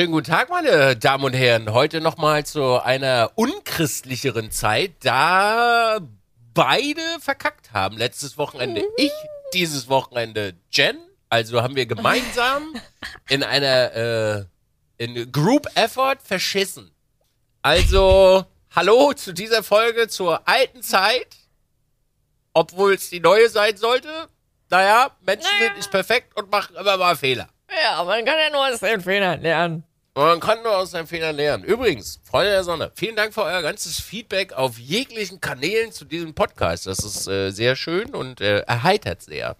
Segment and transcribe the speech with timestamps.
[0.00, 1.74] Schönen guten Tag, meine Damen und Herren.
[1.74, 5.98] Heute nochmal zu einer unchristlicheren Zeit, da
[6.54, 7.98] beide verkackt haben.
[7.98, 9.12] Letztes Wochenende ich,
[9.52, 10.96] dieses Wochenende Jen.
[11.28, 12.80] Also haben wir gemeinsam
[13.28, 14.44] in einer äh,
[14.96, 16.90] in Group Effort verschissen.
[17.60, 21.36] Also, hallo zu dieser Folge zur alten Zeit.
[22.54, 24.30] Obwohl es die neue sein sollte.
[24.70, 25.66] Naja, Menschen Naja.
[25.66, 27.50] sind nicht perfekt und machen immer mal Fehler.
[27.84, 29.84] Ja, man kann ja nur aus den Fehlern lernen.
[30.14, 31.62] Man kann nur aus seinen Fehlern lernen.
[31.62, 36.34] Übrigens, Freunde der Sonne, vielen Dank für euer ganzes Feedback auf jeglichen Kanälen zu diesem
[36.34, 36.86] Podcast.
[36.86, 39.56] Das ist äh, sehr schön und äh, erheitert sehr.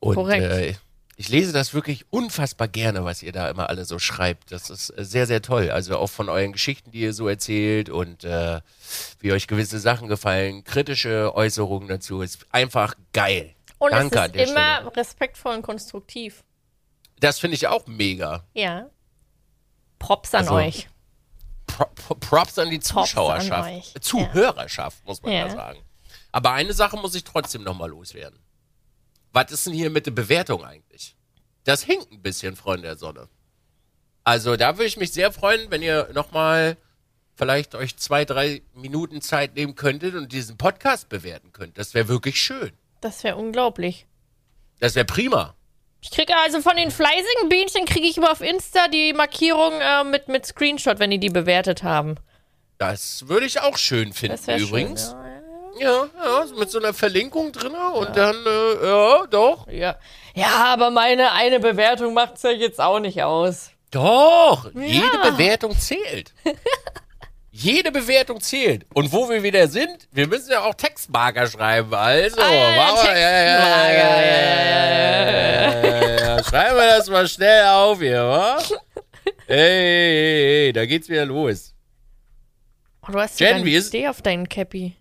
[0.00, 0.42] Und Korrekt.
[0.42, 0.74] Äh,
[1.18, 4.52] ich lese das wirklich unfassbar gerne, was ihr da immer alle so schreibt.
[4.52, 5.70] Das ist äh, sehr, sehr toll.
[5.70, 8.60] Also auch von euren Geschichten, die ihr so erzählt und äh,
[9.20, 12.22] wie euch gewisse Sachen gefallen, kritische Äußerungen dazu.
[12.22, 13.54] Ist einfach geil.
[13.78, 14.96] Und Danke an es ist immer Stelle.
[14.96, 16.42] respektvoll und konstruktiv.
[17.20, 18.44] Das finde ich auch mega.
[18.54, 18.90] Ja.
[19.98, 20.88] Props an Also, euch.
[21.66, 23.96] Pro Pro- Props an die Props an Zuschauerschaft.
[23.96, 25.46] Äh, Zuhörerschaft, muss man ja.
[25.46, 25.50] Ja.
[25.50, 25.78] sagen.
[26.32, 28.38] Aber eine Sache muss ich trotzdem nochmal loswerden.
[29.32, 31.16] Was ist denn hier mit der Bewertung eigentlich?
[31.64, 33.28] Das hinkt ein bisschen, Freunde der Sonne.
[34.24, 36.76] Also da würde ich mich sehr freuen, wenn ihr nochmal
[37.34, 41.76] vielleicht euch zwei, drei Minuten Zeit nehmen könntet und diesen Podcast bewerten könnt.
[41.78, 42.72] Das wäre wirklich schön.
[43.00, 44.06] Das wäre unglaublich.
[44.78, 45.54] Das wäre prima.
[46.06, 50.04] Ich kriege also von den fleißigen Bienchen kriege ich immer auf Insta die Markierung äh,
[50.04, 52.14] mit, mit Screenshot, wenn die die bewertet haben.
[52.78, 55.10] Das würde ich auch schön finden Das übrigens.
[55.10, 56.06] Schön, ja, ja.
[56.24, 59.66] Ja, ja, mit so einer Verlinkung drin und dann, äh, ja, doch.
[59.68, 59.96] Ja.
[60.36, 63.72] ja, aber meine eine Bewertung macht's ja jetzt auch nicht aus.
[63.90, 66.32] Doch, jede Bewertung zählt.
[67.58, 68.84] jede Bewertung zählt.
[68.94, 71.92] Und wo wir wieder sind, wir müssen ja auch Textmarker schreiben.
[71.94, 76.44] Also, Ah, ja, ja, ja, ja, ja, ja, ja, ja, ja.
[76.44, 78.58] Schreiben wir das mal schnell auf hier, wa?
[79.46, 81.72] Hey, hey, hey, da geht's wieder los.
[83.08, 84.96] Oh, du hast Jen, sogar ein wie ist- D auf deinen Cappy.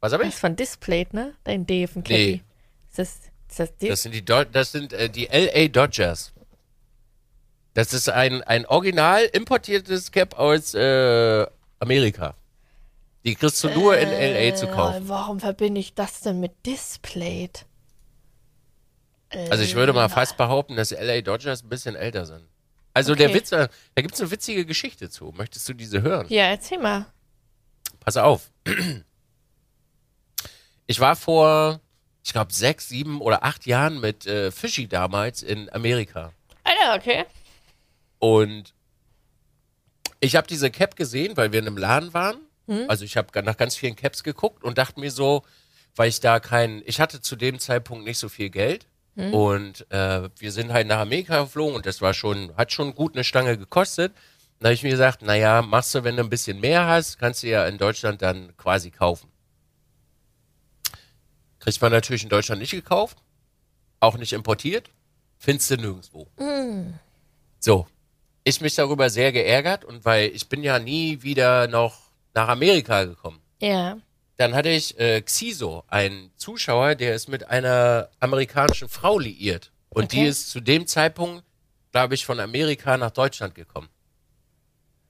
[0.00, 0.34] Was hab Das ich?
[0.34, 1.34] ist von Displayed, ne?
[1.44, 2.14] Dein D auf dem Cappy.
[2.14, 2.42] Nee.
[2.90, 3.08] Ist das,
[3.48, 3.88] ist das D?
[3.88, 6.32] Das sind die, Do das sind, äh, die LA Dodgers.
[7.74, 11.46] Das ist ein, ein original importiertes Cap aus äh,
[11.82, 12.34] Amerika.
[13.24, 15.04] Die kriegst du nur in LA zu kaufen.
[15.04, 17.66] Äh, Warum verbinde ich das denn mit Displayed?
[19.50, 22.46] Also ich würde mal fast behaupten, dass LA Dodgers ein bisschen älter sind.
[22.94, 23.38] Also der Okay.
[23.38, 25.32] Witz, da gibt es eine witzige Geschichte zu.
[25.36, 26.26] Möchtest du diese hören?
[26.28, 27.06] Ja, erzähl mal.
[28.00, 28.50] Pass auf.
[30.86, 31.80] Ich war vor,
[32.24, 36.32] ich glaube, sechs, sieben oder acht Jahren mit äh, Fischi damals in Amerika.
[36.64, 37.24] Alter, okay.
[38.18, 38.74] Und
[40.22, 42.36] ich habe diese Cap gesehen, weil wir in einem Laden waren.
[42.88, 45.42] Also ich habe nach ganz vielen Caps geguckt und dachte mir so,
[45.96, 48.86] weil ich da kein, ich hatte zu dem Zeitpunkt nicht so viel Geld.
[49.32, 53.14] Und äh, wir sind halt nach Amerika geflogen und das war schon, hat schon gut
[53.14, 54.14] eine Stange gekostet.
[54.58, 57.42] Dann habe ich mir gesagt, naja, machst du, wenn du ein bisschen mehr hast, kannst
[57.42, 59.28] du ja in Deutschland dann quasi kaufen.
[61.58, 63.18] Kriegt man natürlich in Deutschland nicht gekauft,
[64.00, 64.88] auch nicht importiert,
[65.36, 66.28] findest du nirgendwo.
[67.58, 67.86] So,
[68.44, 71.98] ich mich darüber sehr geärgert und weil ich bin ja nie wieder noch
[72.34, 73.40] nach Amerika gekommen.
[73.60, 73.98] Ja.
[74.36, 79.70] Dann hatte ich äh, Xiso, einen Zuschauer, der ist mit einer amerikanischen Frau liiert.
[79.90, 80.28] Und die Okay.
[80.28, 81.44] ist zu dem Zeitpunkt,
[81.92, 83.88] glaube ich, von Amerika nach Deutschland gekommen.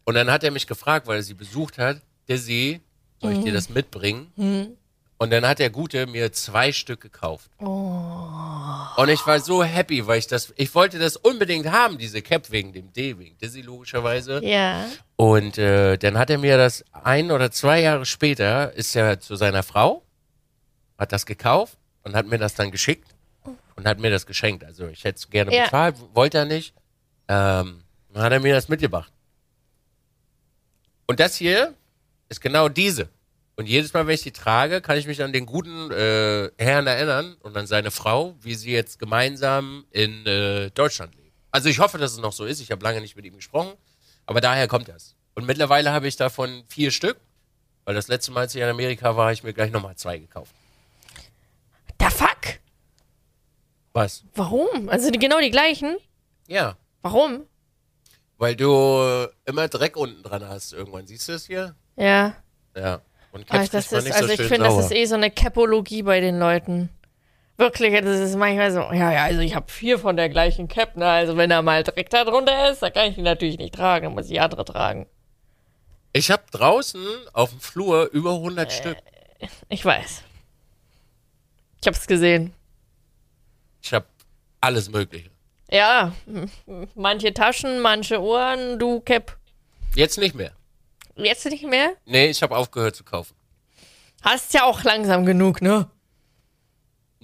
[0.04, 2.81] Und dann hat er mich gefragt, weil er sie besucht hat, Dizzy,
[3.20, 4.76] soll ich dir das mitbringen?
[5.22, 7.48] Und dann hat der Gute mir zwei Stück gekauft.
[7.60, 12.50] Und ich war so happy, weil ich das, ich wollte das unbedingt haben, diese Cap
[12.50, 14.44] wegen dem D, wegen Dizzy logischerweise.
[14.44, 14.84] Ja.
[15.14, 19.36] Und äh, dann hat er mir das ein oder zwei Jahre später, ist er zu
[19.36, 20.02] seiner Frau,
[20.98, 23.14] hat das gekauft und hat mir das dann geschickt
[23.76, 24.64] und hat mir das geschenkt.
[24.64, 25.66] Also ich hätte es gerne Ja.
[25.66, 26.74] bezahlt, wollte er nicht.
[27.28, 29.12] Ähm, dann hat er mir das mitgebracht.
[31.06, 31.74] Und das hier
[32.28, 33.08] ist genau diese.
[33.62, 36.88] Und jedes Mal, wenn ich die trage, kann ich mich an den guten äh, Herrn
[36.88, 41.31] erinnern und an seine Frau, wie sie jetzt gemeinsam in äh, Deutschland leben.
[41.53, 42.59] Also ich hoffe, dass es noch so ist.
[42.59, 43.75] Ich habe lange nicht mit ihm gesprochen,
[44.26, 45.14] aber daher kommt das.
[45.37, 47.19] Und mittlerweile habe ich davon vier Stück,
[47.85, 50.19] weil das letzte Mal, als ich in Amerika war, habe ich mir gleich nochmal zwei
[50.19, 50.53] gekauft.
[51.99, 52.59] Da fuck.
[53.93, 54.25] Was?
[54.35, 54.88] Warum?
[54.88, 55.99] Also die, genau die gleichen?
[56.49, 57.47] Ja, Warum?
[58.38, 61.06] weil du immer Dreck unten dran hast irgendwann.
[61.06, 61.76] Siehst du es hier?
[61.94, 62.35] Ja.
[62.75, 63.03] Ja.
[63.32, 66.02] Und Caps das ist, nicht also so ich finde, das ist eh so eine Capologie
[66.02, 66.90] bei den Leuten.
[67.56, 70.96] Wirklich, das ist manchmal so, ja, ja, also ich habe vier von der gleichen Cap,
[70.96, 71.06] ne?
[71.06, 74.05] Also wenn da mal Dreck da drunter ist, dann kann ich die natürlich nicht tragen,
[74.05, 75.06] dann muss ich andere tragen.
[76.12, 78.96] Ich habe draußen auf dem Flur über 100 Stück.
[79.69, 80.23] Ich weiß.
[81.81, 82.52] Ich hab's gesehen.
[83.82, 84.06] Ich habe
[84.61, 85.31] alles Mögliche.
[85.70, 86.12] Ja,
[86.94, 89.38] manche Taschen, manche Ohren, du Cap.
[89.94, 90.52] Jetzt nicht mehr.
[91.17, 91.94] Jetzt nicht mehr?
[92.05, 93.35] Nee, ich habe aufgehört zu kaufen.
[94.23, 95.91] Hast ja auch langsam genug, ne?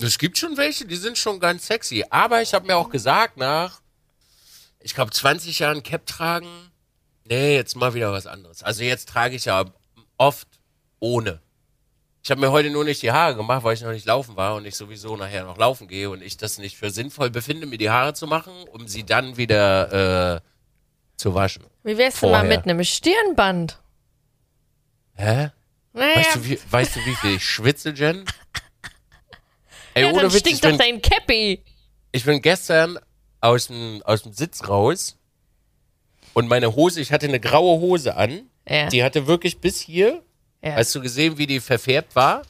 [0.00, 2.04] Es gibt schon welche, die sind schon ganz sexy.
[2.10, 3.80] Aber ich habe mir auch gesagt, nach,
[4.80, 6.48] ich glaube, 20 Jahren Cap tragen,
[7.24, 8.62] nee, jetzt mal wieder was anderes.
[8.62, 9.64] Also jetzt trage ich ja
[10.16, 10.48] oft
[11.00, 11.40] ohne.
[12.22, 14.56] Ich habe mir heute nur nicht die Haare gemacht, weil ich noch nicht laufen war
[14.56, 17.78] und ich sowieso nachher noch laufen gehe und ich das nicht für sinnvoll befinde, mir
[17.78, 20.40] die Haare zu machen, um sie dann wieder äh,
[21.16, 21.64] zu waschen.
[21.88, 23.78] Wie wär's denn mal mit einem Stirnband?
[25.14, 25.50] Hä?
[25.94, 28.24] Naja, Weißt, du, wie, weißt du, wie viel ich schwitze, Jen?
[29.94, 31.64] Ey, ja, dann Witz, stinkt doch bin, dein Cappy.
[32.12, 32.98] ich bin gestern
[33.40, 35.16] aus dem, aus dem Sitz raus
[36.34, 38.88] und meine Hose, ich hatte eine graue Hose an, Ja.
[38.88, 40.22] die hatte wirklich bis hier,
[40.62, 40.74] ja.
[40.74, 42.42] hast du gesehen, wie die verfärbt war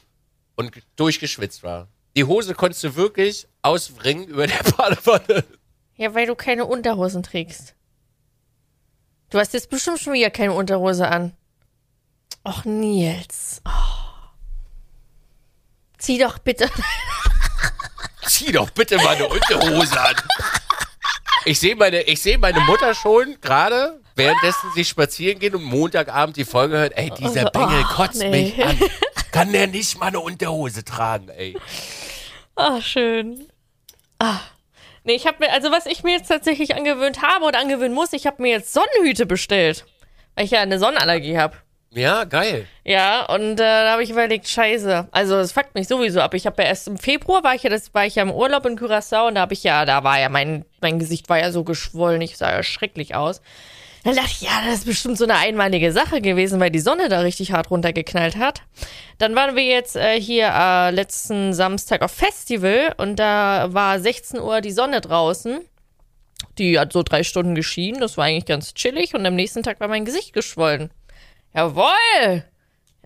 [0.55, 1.87] und ge- durchgeschwitzt war.
[2.15, 5.43] Die Hose konntest du wirklich ausbringen über der Badewanne.
[5.95, 7.73] ja, weil du keine Unterhosen trägst.
[9.29, 11.33] Du hast jetzt bestimmt schon wieder keine Unterhose an.
[12.47, 13.61] Och, Nils.
[13.65, 13.71] Oh.
[15.97, 16.69] Zieh doch bitte.
[18.25, 20.15] Zieh doch bitte mal eine Unterhose an.
[21.45, 26.37] Ich sehe meine, ich sehe meine Mutter schon gerade, währenddessen sie spazieren geht und Montagabend
[26.37, 28.29] die Folge hört, ey, dieser Also, Bengel oh, kotzt nee.
[28.29, 28.79] mich an.
[29.31, 31.57] Kann der nicht mal eine Unterhose tragen, ey?
[32.55, 33.47] Ach, schön.
[34.19, 34.39] Ah.
[35.03, 38.13] Nee, ich habe mir, also was ich mir jetzt tatsächlich angewöhnt habe oder angewöhnen muss,
[38.13, 39.85] ich habe mir jetzt Sonnenhüte bestellt.
[40.35, 41.55] Weil ich ja eine Sonnenallergie habe.
[41.91, 42.67] Ja, geil.
[42.83, 45.07] Ja, und äh, da habe ich überlegt, scheiße.
[45.11, 46.35] Also das fuckt mich sowieso ab.
[46.35, 48.65] Ich habe ja erst im Februar war ich ja, das war ich ja im Urlaub
[48.67, 51.51] in Curaçao und da habe ich ja, da war ja mein, mein Gesicht war ja
[51.51, 53.41] so geschwollen, ich sah ja schrecklich aus.
[54.03, 57.09] Dann dachte ich, ja, das ist bestimmt so eine einmalige Sache gewesen, weil die Sonne
[57.09, 58.61] da richtig hart runtergeknallt hat.
[59.17, 64.39] Dann waren wir jetzt äh, hier äh, letzten Samstag auf Festival und da war 16
[64.39, 65.59] Uhr die Sonne draußen.
[66.57, 69.79] Die hat so drei Stunden geschienen, das war eigentlich ganz chillig und am nächsten Tag
[69.81, 70.89] war mein Gesicht geschwollen.
[71.53, 72.45] Jawohl!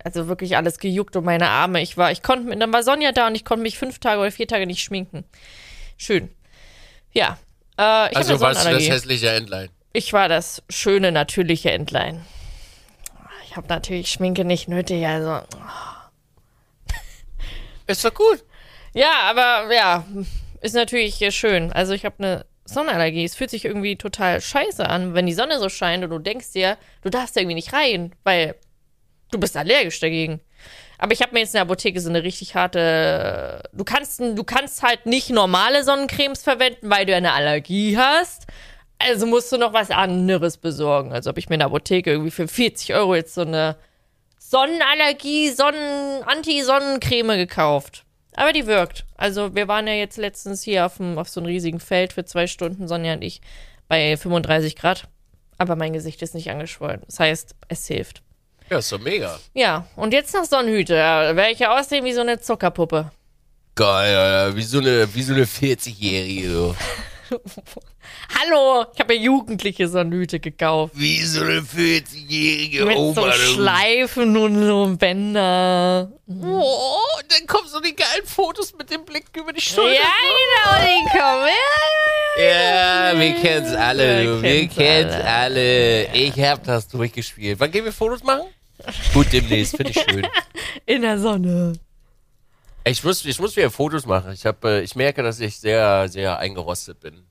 [0.02, 1.80] Also wirklich alles gejuckt um meine Arme.
[1.80, 4.30] Ich war, ich konnte, dann war Sonja da und ich konnte mich fünf Tage oder
[4.30, 5.24] vier Tage nicht schminken.
[5.96, 6.30] Schön.
[7.12, 7.38] Ja.
[7.78, 9.70] Äh, ich Also warst du das hässliche Entlein.
[9.96, 12.26] Ich war das schöne, natürliche Entlein.
[13.46, 15.46] Ich habe natürlich Schminke nicht nötig, also.
[17.86, 18.42] Ist doch gut.
[18.92, 20.04] Ja, aber ja,
[20.60, 21.72] ist natürlich schön.
[21.72, 23.24] Also ich habe eine Sonnenallergie.
[23.24, 26.50] Es fühlt sich irgendwie total scheiße an, wenn die Sonne so scheint und du denkst
[26.50, 28.56] dir, du darfst da irgendwie nicht rein, weil
[29.30, 30.40] du bist allergisch dagegen.
[30.98, 33.62] Aber ich habe mir jetzt in der Apotheke so eine richtig harte.
[33.72, 38.48] Du kannst, du kannst halt nicht normale Sonnencremes verwenden, weil du eine Allergie hast.
[38.98, 41.12] Also musst du noch was anderes besorgen.
[41.12, 43.76] Also habe ich mir in der Apotheke irgendwie für 40 Euro jetzt so eine
[44.38, 48.04] Sonnenallergie, Sonnen, Anti-Sonnencreme gekauft.
[48.36, 49.04] Aber die wirkt.
[49.16, 52.24] Also wir waren ja jetzt letztens hier auf, dem, auf so einem riesigen Feld für
[52.24, 53.40] zwei Stunden, Sonja und ich,
[53.88, 55.08] bei 35 Grad.
[55.58, 57.02] Aber mein Gesicht ist nicht angeschwollen.
[57.06, 58.22] Das heißt, es hilft.
[58.70, 59.38] Ja, ist doch mega.
[59.52, 60.94] Ja, und jetzt noch Sonnenhüte.
[60.94, 63.10] Da werde ich ja aussehen wie so eine Zuckerpuppe.
[63.74, 64.56] Geil, Alter.
[64.56, 66.76] Wie so eine, wie so eine 40-Jährige, so.
[68.40, 70.92] Hallo, ich habe ja jugendliche Sonnenhüte gekauft.
[70.96, 73.14] Wie so eine 40-jährige Mit Oma.
[73.14, 73.32] so du.
[73.32, 76.10] Schleifen und so Bänder.
[76.28, 80.00] Oh, und dann kommen so die geilen Fotos mit dem Blick über die Ja, Schulter.
[80.00, 81.48] genau, die kommen.
[82.38, 83.12] Ja, ja, ja.
[83.12, 84.42] Ja, wir kennen's alle, Wir du.
[84.42, 85.26] Wir kennen's kennen's alle.
[85.28, 86.14] alle.
[86.14, 87.60] Ich hab das durchgespielt.
[87.60, 88.48] Wann gehen wir Fotos machen?
[89.12, 90.26] Gut, demnächst, finde ich schön.
[90.86, 91.74] In der Sonne.
[92.86, 94.32] Ich muss, ich muss wieder Fotos machen.
[94.32, 97.24] Ich, hab, äh, ich merke, dass ich sehr, sehr eingerostet bin.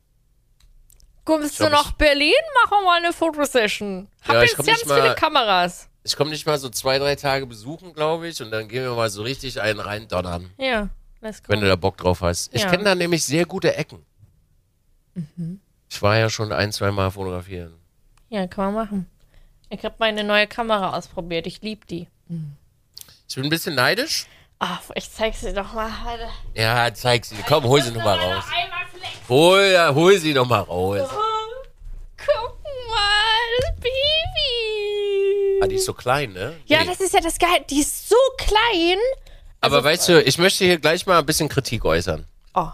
[1.25, 2.33] Kommst du glaub, nach Berlin?
[2.63, 4.07] Machen wir mal eine Fotosession.
[4.23, 5.87] Hab Ja, ich jetzt ganz mal- viele Kameras.
[6.03, 8.93] Ich komme nicht mal so zwei, drei Tage besuchen, glaube ich, und dann gehen wir
[8.93, 10.89] mal so richtig einen rein donnern, Ja,
[11.21, 11.53] let's go.
[11.53, 12.53] wenn du da Bock drauf hast.
[12.53, 12.69] Ich Ja.
[12.69, 14.05] kenne da nämlich sehr gute Ecken.
[15.89, 17.73] Ich war ja schon ein, zwei Mal fotografieren.
[18.29, 19.09] Ja, kann man machen.
[19.69, 21.47] Ich habe meine neue Kamera ausprobiert.
[21.47, 22.07] Ich liebe die.
[23.29, 24.25] Ich bin ein bisschen neidisch.
[24.59, 25.89] Ah, ich zeig's dir doch mal.
[26.53, 27.35] Ja, zeig sie.
[27.47, 28.43] Komm, hol sie noch mal raus.
[29.27, 31.09] Hol, hol sie noch mal raus.
[32.17, 35.59] Guck mal, das Baby.
[35.61, 36.55] Ah, die ist so klein, ne?
[36.65, 36.87] ja, Nee.
[36.87, 37.63] das ist ja das Geil.
[37.69, 38.97] Die ist so klein.
[39.61, 42.25] Aber weißt du, ich möchte hier gleich mal ein bisschen Kritik äußern.
[42.53, 42.69] Oh,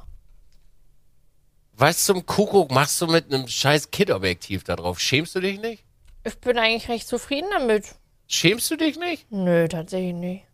[1.74, 5.00] Was zum Kuckuck machst du mit einem scheiß Kit-Objektiv da drauf?
[5.00, 5.84] Schämst du dich nicht?
[6.26, 7.96] ich bin eigentlich recht zufrieden damit.
[8.28, 9.32] Schämst du dich nicht?
[9.32, 10.46] Nö, tatsächlich nicht.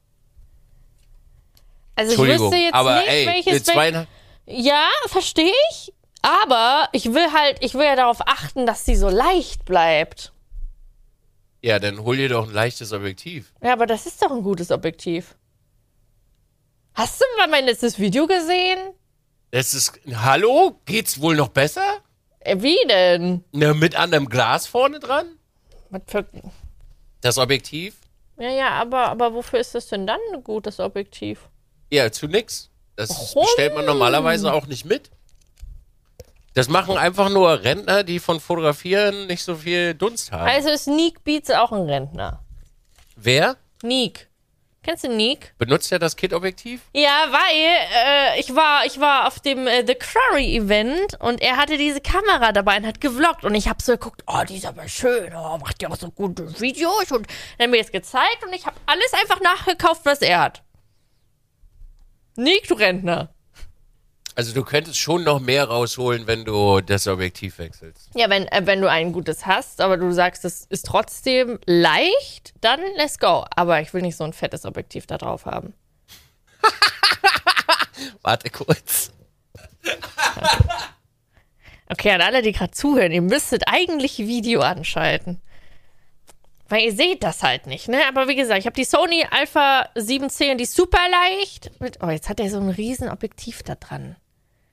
[1.95, 3.63] Also ich wüsste jetzt aber nicht, ey, welches...
[3.63, 4.07] zweieinhalb,
[4.45, 5.93] Ja, verstehe ich.
[6.21, 10.33] Aber ich will halt, ich will ja darauf achten, dass sie so leicht bleibt.
[11.61, 13.53] ja, dann hol dir doch ein leichtes Objektiv.
[13.63, 15.35] Ja, aber das ist doch ein gutes Objektiv.
[16.93, 18.79] Hast du mal mein letztes Video gesehen?
[19.51, 20.79] Das ist, hallo?
[20.85, 21.99] Geht's wohl noch besser?
[22.39, 23.43] Äh, Wie denn?
[23.51, 25.27] Ne, mit anderem Glas vorne dran?
[25.89, 26.25] Was für,
[27.21, 27.95] Das Objektiv?
[28.39, 31.49] ja, ja, aber, aber wofür ist das denn dann gut, das Objektiv?
[31.95, 32.69] Ja, zu nix.
[32.97, 33.47] Das Warum?
[33.53, 35.09] stellt man normalerweise auch nicht mit.
[36.53, 40.47] Das machen einfach nur Rentner, die von Fotografieren nicht so viel Dunst haben.
[40.47, 42.41] Also ist Neek Beats auch ein Rentner.
[43.15, 44.29] Wer Neek.
[44.83, 45.55] Kennst du Neek?
[45.57, 46.81] benutzt ja das Kit-Objektiv?
[46.93, 51.57] Ja, weil äh, ich war ich war auf dem äh, The Quarry Event und er
[51.57, 54.65] hatte diese Kamera dabei und hat gevloggt und ich habe so geguckt, oh, die ist
[54.65, 57.25] aber schön, oh, macht ja auch so gute Videos und
[57.57, 60.61] dann hat mir das gezeigt und ich habe alles einfach nachgekauft, was er hat.
[62.35, 63.29] Nick, du Rentner.
[64.35, 68.09] Also du könntest schon noch mehr rausholen, wenn du das Objektiv wechselst.
[68.15, 72.53] Ja, wenn, äh, wenn du ein gutes hast, aber du sagst, es ist trotzdem leicht,
[72.59, 73.45] dann let's go.
[73.55, 75.73] Aber ich will nicht so ein fettes Objektiv da drauf haben.
[78.21, 79.13] Warte kurz.
[81.87, 85.41] Okay, an alle, die gerade zuhören, ihr müsstet eigentlich Video anschalten.
[86.67, 88.01] Weil ihr seht das halt nicht, ne?
[88.07, 91.79] Aber wie gesagt, ich habe die Sony Alpha 710, die ist super leicht.
[91.79, 94.15] Mit, oh, jetzt hat er so ein riesen Objektiv da dran.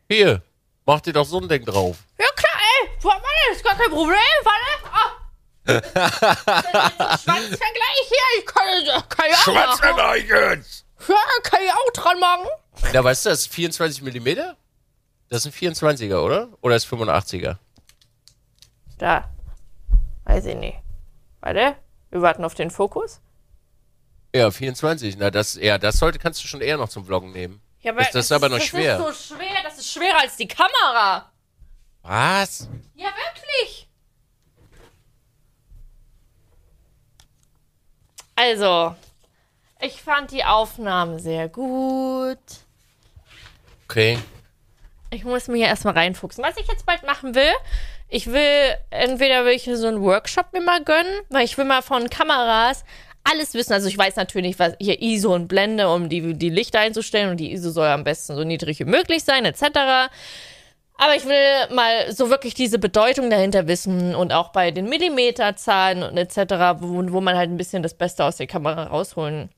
[0.09, 0.43] Hier,
[0.87, 1.99] mach dir doch so ein Ding drauf.
[2.19, 4.63] Ja klar, ey, warte, ist gar kein Problem, warte.
[4.91, 5.19] Ah.
[7.19, 8.65] Schwanzvergleich hier, ich kann,
[9.09, 9.47] kann ja auch
[9.97, 10.27] machen.
[10.29, 10.87] jetzt!
[11.09, 12.49] Ja, kann ich auch dran machen.
[12.93, 14.29] Ja, weißt du, das ist 24 mm?
[15.29, 16.49] Das ist ein 24er, oder?
[16.63, 17.57] Oder ist 85er?
[18.99, 19.31] Da.
[20.25, 20.82] Weiß ich nicht.
[21.43, 21.77] Warte,
[22.11, 23.21] wir warten auf den Fokus.
[24.35, 25.17] Ja, 24.
[25.19, 27.61] Na, das, ja, das sollte, kannst du schon eher noch zum Vloggen nehmen.
[27.81, 28.97] Ja, Das- das ist aber noch das schwer.
[28.97, 31.31] Das ist so schwer, das ist schwerer als die Kamera.
[32.03, 32.69] Was?
[32.95, 33.89] Ja, wirklich.
[38.35, 38.95] Also,
[39.81, 42.39] ich fand die Aufnahmen sehr gut.
[43.89, 44.19] Okay.
[45.11, 46.43] Ich muss mich ja erstmal reinfuchsen.
[46.43, 47.53] Was ich jetzt bald machen will,
[48.13, 51.81] ich will, entweder will ich so einen Workshop mir mal gönnen, weil ich will mal
[51.81, 52.85] von Kameras
[53.25, 53.73] alles wissen.
[53.73, 57.39] Also ich weiß natürlich, was hier ISO und Blende, um die, die Lichter einzustellen und
[57.39, 59.63] die ISO soll am besten so niedrig wie möglich sein, etc.
[60.99, 66.03] Aber ich will mal so wirklich diese Bedeutung dahinter wissen und auch bei den Millimeterzahlen
[66.03, 69.49] und etc., wo, wo man halt ein bisschen das Beste aus der Kamera rausholen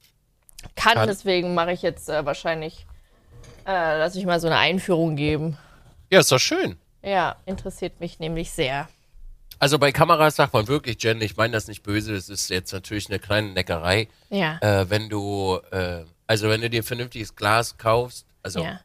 [0.77, 0.95] kann.
[0.95, 1.09] Kann.
[1.09, 2.87] Deswegen mache ich jetzt äh, wahrscheinlich,
[3.67, 5.59] äh, lass ich mal so eine Einführung geben.
[6.09, 6.79] Ja, ist doch schön.
[7.05, 8.89] Ja, interessiert mich nämlich sehr.
[9.59, 12.73] Also bei Kameras sagt man wirklich, Jen, ich meine das nicht böse, es ist jetzt
[12.73, 14.09] natürlich eine kleine Neckerei.
[14.31, 14.59] Ja.
[14.61, 18.81] Äh, wenn du, äh, also wenn du dir vernünftiges Glas kaufst, also ja.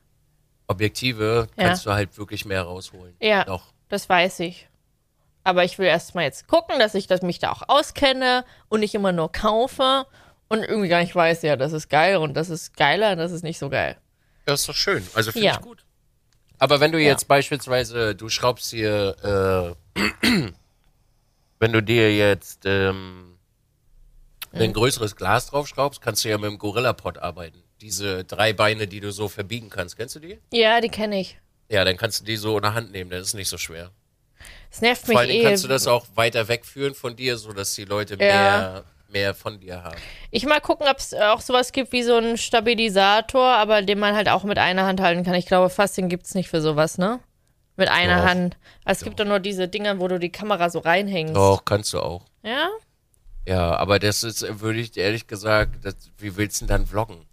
[0.67, 1.63] Objektive, Ja.
[1.67, 3.15] kannst du halt wirklich mehr rausholen.
[3.21, 3.45] Ja.
[3.45, 3.73] Noch.
[3.89, 4.67] Das weiß ich.
[5.43, 8.81] Aber ich will erst mal jetzt gucken, dass ich das, mich da auch auskenne und
[8.81, 10.05] nicht immer nur kaufe
[10.47, 13.31] und irgendwie gar nicht weiß, ja, das ist geil und das ist geiler und das
[13.31, 13.97] ist nicht so geil.
[14.45, 15.05] Das ist doch schön.
[15.15, 15.53] Also finde Ja.
[15.53, 15.83] ich gut.
[16.59, 17.07] Aber wenn du Ja.
[17.09, 19.99] jetzt beispielsweise, du schraubst hier, äh,
[21.59, 23.35] wenn du dir jetzt ähm,
[24.51, 24.61] Mhm.
[24.61, 27.61] ein größeres Glas draufschraubst, kannst du ja mit dem Gorilla-Pod arbeiten.
[27.81, 29.95] Diese drei Beine, die du so verbiegen kannst.
[29.95, 30.39] Kennst du die?
[30.51, 31.37] Ja, die kenne ich.
[31.69, 33.91] Ja, dann kannst du die so in der Hand nehmen, das ist nicht so schwer.
[34.71, 35.43] Es nervt mich Vor Dingen eh.
[35.43, 38.17] kannst du das auch weiter wegführen von dir, sodass die Leute Ja.
[38.17, 39.97] mehr, mehr von dir haben.
[40.31, 44.15] Ich mal gucken, ob es auch sowas gibt wie so einen Stabilisator, aber den man
[44.15, 45.33] halt auch mit einer Hand halten kann.
[45.35, 47.19] Ich glaube, fast den gibt's nicht für sowas, ne?
[47.75, 48.25] Mit einer Doch.
[48.29, 48.57] Hand.
[48.85, 51.35] Es gibt doch nur diese Dinger, wo du die Kamera so reinhängst.
[51.35, 52.25] Doch, kannst du auch.
[52.43, 52.67] Ja?
[53.47, 57.25] Ja, aber das ist, würde ich ehrlich gesagt, das, wie willst du denn dann vloggen?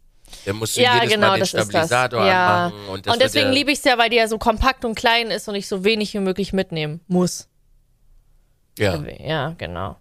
[0.44, 1.66] Dann musst du Ja, jedes genau, Mal den das ist das.
[1.68, 2.66] Stabilisator Ja.
[2.66, 2.88] anmachen.
[2.88, 4.94] Und, das Und deswegen ja, liebe ich es ja, weil die ja so kompakt und
[4.94, 7.48] klein ist und ich so wenig wie möglich mitnehmen muss.
[8.78, 9.96] Ja, Ja, genau.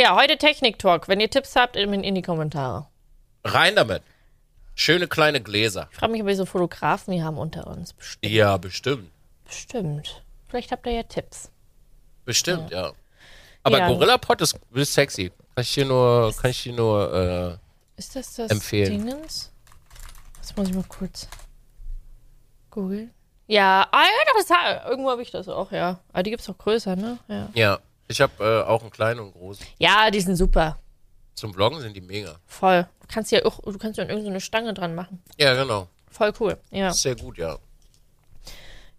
[0.00, 1.08] Ja, heute Technik-Talk.
[1.08, 2.86] Wenn ihr Tipps habt, in, in die Kommentare.
[3.44, 4.02] rein damit.
[4.74, 5.88] Schöne kleine Gläser.
[5.92, 7.92] Ich frage mich, ob wir so Fotografen hier haben unter uns.
[7.92, 8.32] Bestimmt.
[8.32, 9.10] Ja, bestimmt.
[9.44, 10.22] Bestimmt.
[10.48, 11.50] Vielleicht habt ihr ja Tipps.
[12.24, 12.92] Bestimmt, ja.
[13.62, 13.88] Aber Ja.
[13.88, 15.32] Gorilla Pod ist, ist sexy.
[15.54, 17.58] Kann ich dir nur, kann ich dir nur,
[17.94, 19.06] äh, Ist das das Empfehlen.
[19.06, 19.52] Dingens?
[20.38, 21.28] Das muss ich mal kurz
[22.70, 23.12] googeln.
[23.48, 26.00] Ja, ah ja, das irgendwo habe ich das auch, ja.
[26.14, 27.18] Aber die gibt es auch größer, ne?
[27.28, 27.50] Ja.
[27.52, 27.78] ja.
[28.10, 29.64] Ich habe äh, auch einen kleinen und großen.
[29.78, 30.80] ja, die sind super.
[31.36, 32.40] Zum Vloggen sind die mega.
[32.44, 32.82] Voll.
[33.02, 35.22] Du kannst ja auch, du kannst ja irgendeine Stange dran machen.
[35.38, 35.88] Ja, genau.
[36.10, 36.58] Voll cool.
[36.72, 36.92] Ja.
[36.92, 37.56] Sehr gut, ja.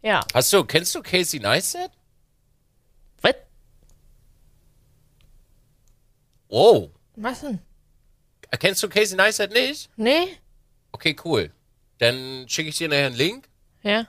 [0.02, 0.22] Ja.
[0.34, 1.92] Hast du, kennst du Casey Neistat?
[3.22, 3.36] Was?
[6.48, 6.90] Oh.
[7.18, 7.60] Was denn?
[8.60, 9.90] Kennst du Casey Neistat nicht?
[9.98, 10.38] Nee?
[10.94, 11.52] Okay, cool.
[12.00, 13.50] Dann schicke ich dir nachher einen Link
[13.84, 14.00] Ja.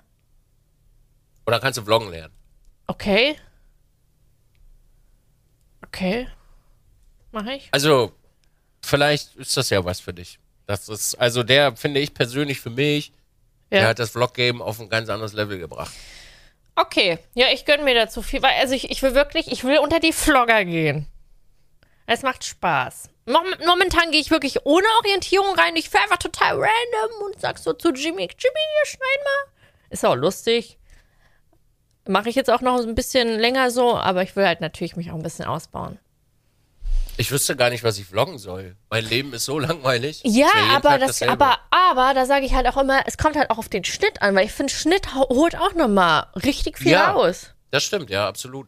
[1.44, 2.32] und dann kannst du vloggen lernen.
[2.86, 3.36] Okay.
[5.92, 6.26] Okay.
[7.32, 7.68] Mach ich?
[7.70, 8.12] Also,
[8.84, 10.38] vielleicht ist das ja was für dich.
[10.66, 13.12] Das ist, also der finde ich persönlich für mich,
[13.70, 13.88] der Ja.
[13.88, 15.92] hat das Vlog-Game auf ein ganz anderes Level gebracht.
[16.74, 19.78] Okay, ja, ich gönn mir dazu viel, weil also ich, ich will wirklich, ich will
[19.78, 21.06] unter die Vlogger gehen.
[22.06, 23.10] Es macht Spaß.
[23.26, 25.76] Mom- Momentan gehe ich wirklich ohne Orientierung rein.
[25.76, 29.52] Ich fahre einfach total random und sag so zu Jimmy, Jimmy, hier schneid mal.
[29.90, 30.78] Ist auch lustig.
[32.06, 35.10] Mache ich jetzt auch noch ein bisschen länger so, aber ich will halt natürlich mich
[35.10, 35.98] auch ein bisschen ausbauen.
[37.18, 38.74] Ich wüsste gar nicht, was ich vloggen soll.
[38.90, 40.22] Mein Leben ist so langweilig.
[40.24, 43.58] Ja, aber das, aber, aber da sage ich halt auch immer, es kommt halt auch
[43.58, 47.12] auf den Schnitt an, weil ich finde, Schnitt ho- holt auch nochmal richtig viel Ja.
[47.12, 47.50] raus.
[47.70, 48.66] Das stimmt, ja, absolut.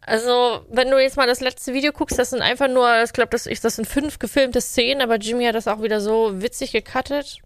[0.00, 3.30] Also, wenn du jetzt mal das letzte Video guckst, das sind einfach nur, ich glaube,
[3.30, 6.72] das, ist- das sind fünf gefilmte Szenen, aber Jimmy hat das auch wieder so witzig
[6.72, 7.38] gecuttet.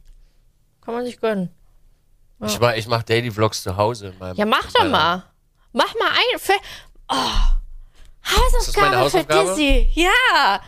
[0.80, 1.50] Kann man sich gönnen.
[2.46, 4.08] Ich mach, ich mach Daily Vlogs zu Hause.
[4.08, 5.24] In meinem, Ja, mach doch mal.
[5.72, 6.38] Mach mal ein.
[6.38, 6.52] Für,
[7.08, 9.50] oh, meine Hausaufgabe für Hausaufgabe?
[9.50, 9.88] Dizzy.
[9.94, 10.60] Ja.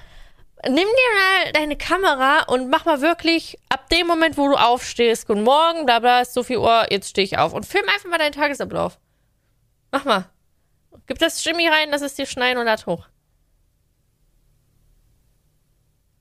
[0.66, 5.26] Nimm dir mal deine Kamera und mach mal wirklich ab dem Moment, wo du aufstehst,
[5.26, 7.54] guten Morgen, bla bla, ist so viel Uhr, jetzt stehe ich auf.
[7.54, 8.98] Und film einfach mal deinen Tagesablauf.
[9.90, 10.28] Mach mal.
[11.06, 13.06] Gib das Jimmy rein, das ist dir schneiden und lad hoch.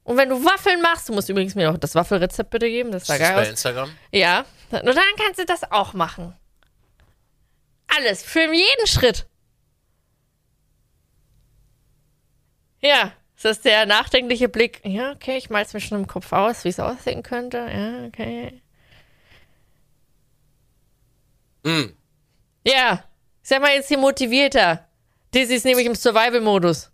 [0.10, 3.04] Und wenn du Waffeln machst, du musst übrigens mir noch das Waffelrezept bitte geben, das
[3.04, 3.50] Ist sah das geil bei aus.
[3.50, 3.92] Instagram?
[4.12, 6.36] Ja, nur dann kannst du das auch machen.
[7.96, 9.28] Alles, film jeden Schritt.
[12.82, 14.82] Ja, ist das der nachdenkliche Blick?
[14.84, 17.58] Ja, okay, ich mal's mir schon im Kopf aus, wie es aussehen könnte.
[17.58, 18.64] Ja, okay.
[21.64, 21.96] Hm.
[22.66, 23.04] Ja,
[23.44, 24.90] sei mal jetzt hier motivierter.
[25.36, 26.90] Dizzy ist nämlich im Survival-Modus.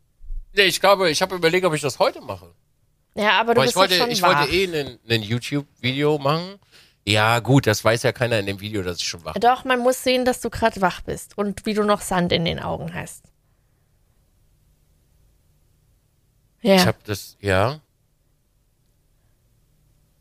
[0.52, 2.54] Nee, ich glaube, ich habe überlegt, ob ich das heute mache.
[3.16, 4.40] Ja, aber du Aber bist ich wollte, ich wach.
[4.42, 6.60] wollte eh ein, ein YouTube-Video machen.
[7.08, 9.42] Ja, gut, das weiß ja keiner in dem Video, dass ich schon wach bin.
[9.42, 12.46] Doch, man muss sehen, dass du gerade wach bist und wie du noch Sand in
[12.46, 13.26] den Augen hast.
[16.62, 17.80] Ja, Ich habe das, ja.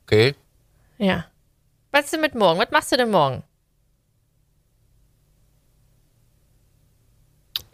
[0.06, 0.34] Okay.
[0.98, 1.24] ja.
[1.90, 2.58] Was ist denn mit morgen?
[2.58, 3.42] Was machst du denn morgen?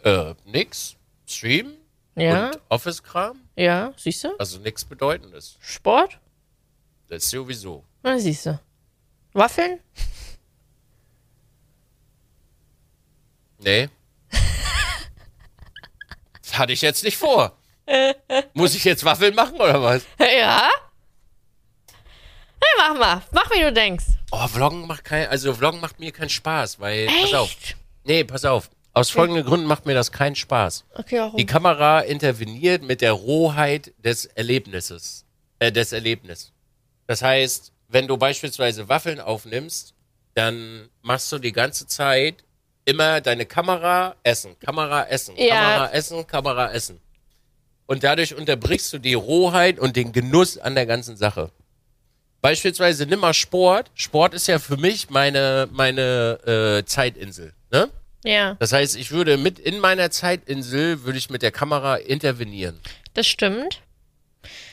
[0.03, 0.95] Äh, nix.
[1.27, 1.73] Stream
[2.15, 3.40] Ja, und Office-Kram.
[3.55, 4.35] Ja, siehst du?
[4.39, 5.57] Also nichts Bedeutendes.
[5.59, 6.19] Sport?
[7.07, 7.83] Das ist sowieso.
[8.03, 8.59] Na, siehst du.
[9.33, 9.79] Waffeln?
[13.59, 13.89] Nee.
[16.41, 17.57] das hatte ich jetzt nicht vor.
[18.53, 20.03] Muss ich jetzt Waffeln machen oder was?
[20.19, 20.69] Ja?
[22.63, 23.21] Hey, mach mal.
[23.31, 24.05] Mach, wie du denkst.
[24.31, 27.49] Oh, Vloggen macht kein, also Vloggen macht mir keinen Spaß, weil, pass auf.
[27.49, 27.75] Echt?
[28.03, 28.69] Nee, pass auf.
[28.93, 30.85] Aus folgenden Gründen macht mir das keinen Spaß.
[30.95, 31.37] Okay, warum?
[31.37, 35.25] Die Kamera interveniert mit der Rohheit des Erlebnisses.
[35.59, 36.51] Äh, des Erlebnisses.
[37.07, 39.93] Das heißt, wenn du beispielsweise Waffeln aufnimmst,
[40.33, 42.43] dann machst du die ganze Zeit
[42.85, 45.55] immer deine Kamera essen, Kamera essen, Ja.
[45.55, 46.99] Kamera essen, Kamera essen.
[47.85, 51.51] Und dadurch unterbrichst du die Rohheit und den Genuss an der ganzen Sache.
[52.41, 53.91] Beispielsweise nimm mal Sport.
[53.93, 57.53] Sport ist ja für mich meine, meine äh, Zeitinsel.
[57.71, 57.89] Ne?
[58.23, 62.79] Ja, Das heißt, ich würde mit in meiner Zeitinsel, würde ich mit der Kamera intervenieren.
[63.13, 63.81] das stimmt.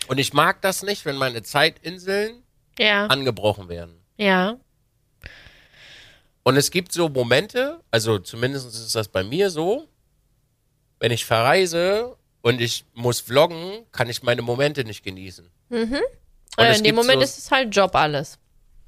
[0.06, 2.42] Und ich mag das nicht, wenn meine Zeitinseln
[2.78, 4.00] Ja, angebrochen werden.
[4.16, 4.58] ja.
[6.44, 9.87] Und es gibt so Momente, also zumindest ist das bei mir so,
[10.98, 15.50] wenn ich verreise und ich muss vloggen, kann ich meine Momente nicht genießen.
[15.68, 15.82] Und
[16.56, 18.38] Äh, es in dem Moment so, ist es halt Job alles.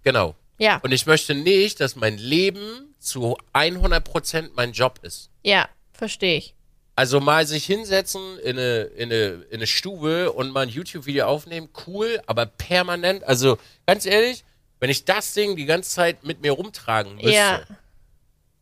[0.05, 0.35] Genau.
[0.59, 5.31] Ja, Und ich möchte nicht, dass mein Leben zu 100% mein Job ist.
[5.43, 6.55] ja, verstehe ich.
[6.97, 11.25] Also mal sich hinsetzen in eine, in eine, in eine Stube und mal ein YouTube-Video
[11.27, 14.45] aufnehmen, cool, aber permanent, also ganz ehrlich,
[14.81, 17.63] wenn ich das Ding die ganze Zeit mit mir rumtragen müsste, Ja.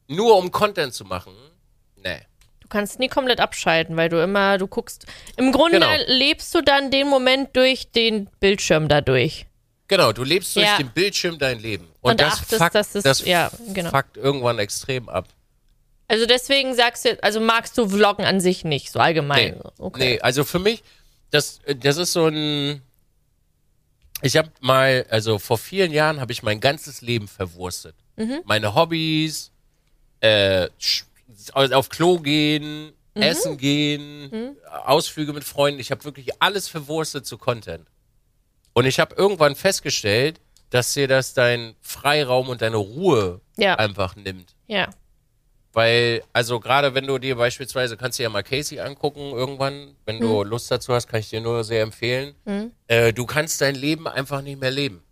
[0.07, 1.33] nur um Content zu machen,
[1.96, 2.20] nee.
[2.61, 5.07] Du kannst nie komplett abschalten, weil du immer, du guckst.
[5.37, 5.90] Im Grunde Genau.
[6.07, 9.46] lebst du dann den Moment durch den Bildschirm dadurch.
[9.88, 10.77] Genau, du lebst durch Ja.
[10.77, 11.87] den Bildschirm dein Leben.
[12.03, 13.90] Und, Und das, achtest, fuckt, dass es- das ja, genau.
[13.90, 15.27] fuckt irgendwann extrem ab.
[16.09, 19.55] Also deswegen sagst du, also magst du Vloggen an sich nicht, so allgemein.
[19.57, 20.01] Nee, okay.
[20.14, 20.83] nee, also für mich,
[21.31, 22.83] das, das ist so ein.
[24.22, 27.94] Ich habe mal, also vor vielen Jahren habe ich mein ganzes Leben verwurstet.
[28.16, 28.40] Mhm.
[28.44, 29.53] Meine Hobbys,
[30.20, 31.05] äh, sch-
[31.55, 33.22] auf Klo gehen, Mhm.
[33.22, 35.79] essen gehen, Ausflüge mit Freunden.
[35.81, 37.87] Ich habe wirklich alles verwurstet zu Content.
[38.72, 43.74] Und ich habe irgendwann festgestellt, dass dir das dein Freiraum und deine Ruhe Ja.
[43.76, 44.54] einfach nimmt.
[44.66, 44.88] Ja.
[45.72, 50.18] Weil, also gerade wenn du dir beispielsweise, kannst du ja mal Casey angucken irgendwann, wenn
[50.20, 50.50] du Mhm.
[50.50, 52.35] Lust dazu hast, kann ich dir nur sehr empfehlen.
[52.87, 55.02] Äh, du kannst dein Leben einfach nicht mehr leben.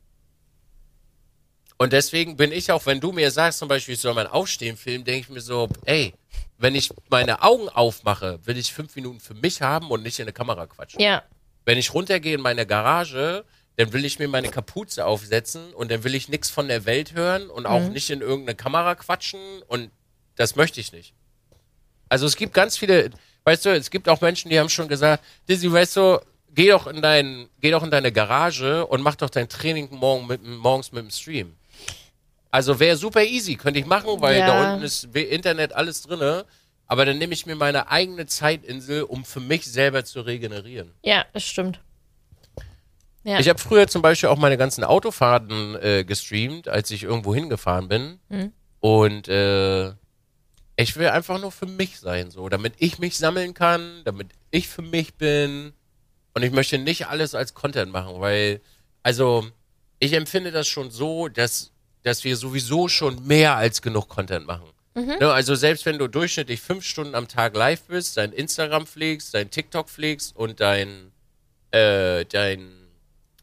[1.78, 4.76] Und deswegen bin ich auch, wenn du mir sagst, zum Beispiel, ich soll mein Aufstehen
[4.78, 6.14] filmen, denke ich mir so, ey,
[6.58, 10.24] wenn ich meine Augen aufmache, will ich fünf Minuten für mich haben und nicht in
[10.24, 11.00] eine Kamera quatschen.
[11.00, 11.22] Ja.
[11.66, 13.44] Wenn ich runtergehe in meine Garage,
[13.76, 17.12] dann will ich mir meine Kapuze aufsetzen und dann will ich nichts von der Welt
[17.12, 17.68] hören und Mhm.
[17.68, 19.90] auch nicht in irgendeine Kamera quatschen und
[20.36, 21.12] das möchte ich nicht.
[22.08, 23.10] Also es gibt ganz viele,
[23.44, 26.20] weißt du, es gibt auch Menschen, die haben schon gesagt, Dizzy, weißt du,
[26.54, 30.26] geh doch in dein, geh doch in deine Garage und mach doch dein Training morgen
[30.28, 31.56] mit, morgens mit dem Stream.
[32.52, 34.46] Also wäre super easy, könnte ich machen, weil Ja.
[34.46, 36.46] da unten ist Internet alles drinne.
[36.86, 40.92] Aber dann nehme ich mir meine eigene Zeitinsel, um für mich selber zu regenerieren.
[41.02, 41.80] Ja, das stimmt.
[43.24, 43.40] Ja.
[43.40, 47.88] Ich habe früher zum Beispiel auch meine ganzen Autofahrten äh, gestreamt, als ich irgendwo hingefahren
[47.88, 48.20] bin.
[48.28, 48.52] Mhm.
[48.78, 49.88] Und äh,
[50.76, 54.68] ich will einfach nur für mich sein, so, damit ich mich sammeln kann, damit ich
[54.68, 55.72] für mich bin.
[56.34, 58.60] Und ich möchte nicht alles als Content machen, weil,
[59.02, 59.44] also,
[59.98, 61.72] ich empfinde das schon so, dass,
[62.04, 64.68] dass wir sowieso schon mehr als genug Content machen.
[64.96, 69.34] Ne, also selbst wenn du durchschnittlich fünf Stunden am Tag live bist, dein Instagram pflegst,
[69.34, 71.12] dein TikTok pflegst und dein,
[71.70, 72.88] äh, dein,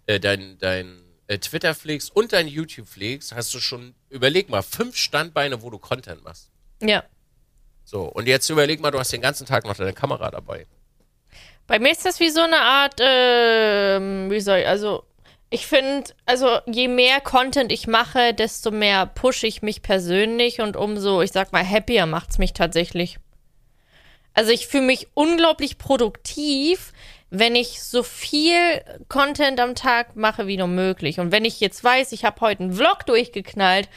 [0.08, 4.64] äh, dein, dein äh, Twitter pflegst und dein YouTube pflegst, hast du schon, überleg mal,
[4.64, 6.50] fünf Standbeine, wo du Content machst.
[6.82, 7.04] ja.
[7.86, 10.66] So, und jetzt überleg mal, du hast den ganzen Tag noch deine Kamera dabei.
[11.68, 15.04] Bei mir ist das wie so eine Art, ähm, wie soll ich, also
[15.54, 20.76] ich finde, also je mehr Content ich mache, desto mehr pushe ich mich persönlich und
[20.76, 23.20] umso, ich sag mal, happier macht's mich tatsächlich.
[24.34, 26.92] Also ich fühle mich unglaublich produktiv,
[27.30, 28.56] wenn ich so viel
[29.10, 31.20] Content am Tag mache wie nur möglich.
[31.20, 33.90] Und wenn ich jetzt weiß, ich habe heute einen Vlog durchgeknallt,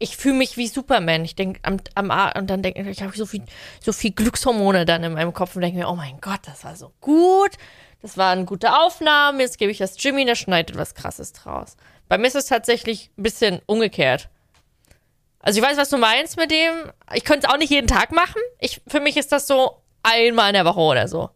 [0.00, 1.24] ich fühle mich wie Superman.
[1.24, 3.44] Ich denke am, am und dann denke ich, ich habe so viel,
[3.80, 6.74] so viel Glückshormone dann in meinem Kopf und denke mir, oh mein Gott, das war
[6.74, 7.52] so gut.
[8.04, 9.40] Das waren gute Aufnahmen.
[9.40, 11.74] Jetzt gebe ich das Jimmy, der schneidet was Krasses draus.
[12.06, 14.28] Bei mir ist es tatsächlich ein bisschen umgekehrt.
[15.38, 16.92] Also ich weiß, was du meinst mit dem.
[17.14, 18.42] Ich könnte es auch nicht jeden Tag machen.
[18.58, 21.30] Ich, für mich ist das so einmal in der Woche oder so.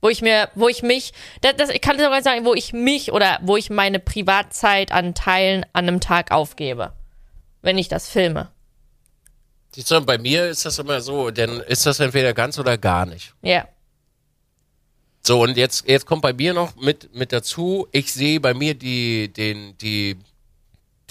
[0.00, 3.12] Wo ich mir, wo ich mich, das, das, ich kann sogar sagen, wo ich mich
[3.12, 6.92] oder wo ich meine Privatzeit an Teilen an einem Tag aufgebe.
[7.62, 8.50] Wenn ich das filme.
[10.06, 13.32] Bei mir ist das immer so, dann ist das entweder ganz oder gar nicht.
[13.42, 13.68] Ja.
[15.22, 18.74] So, und jetzt, jetzt kommt bei mir noch mit, mit dazu, ich sehe bei mir
[18.74, 20.16] die, den, die,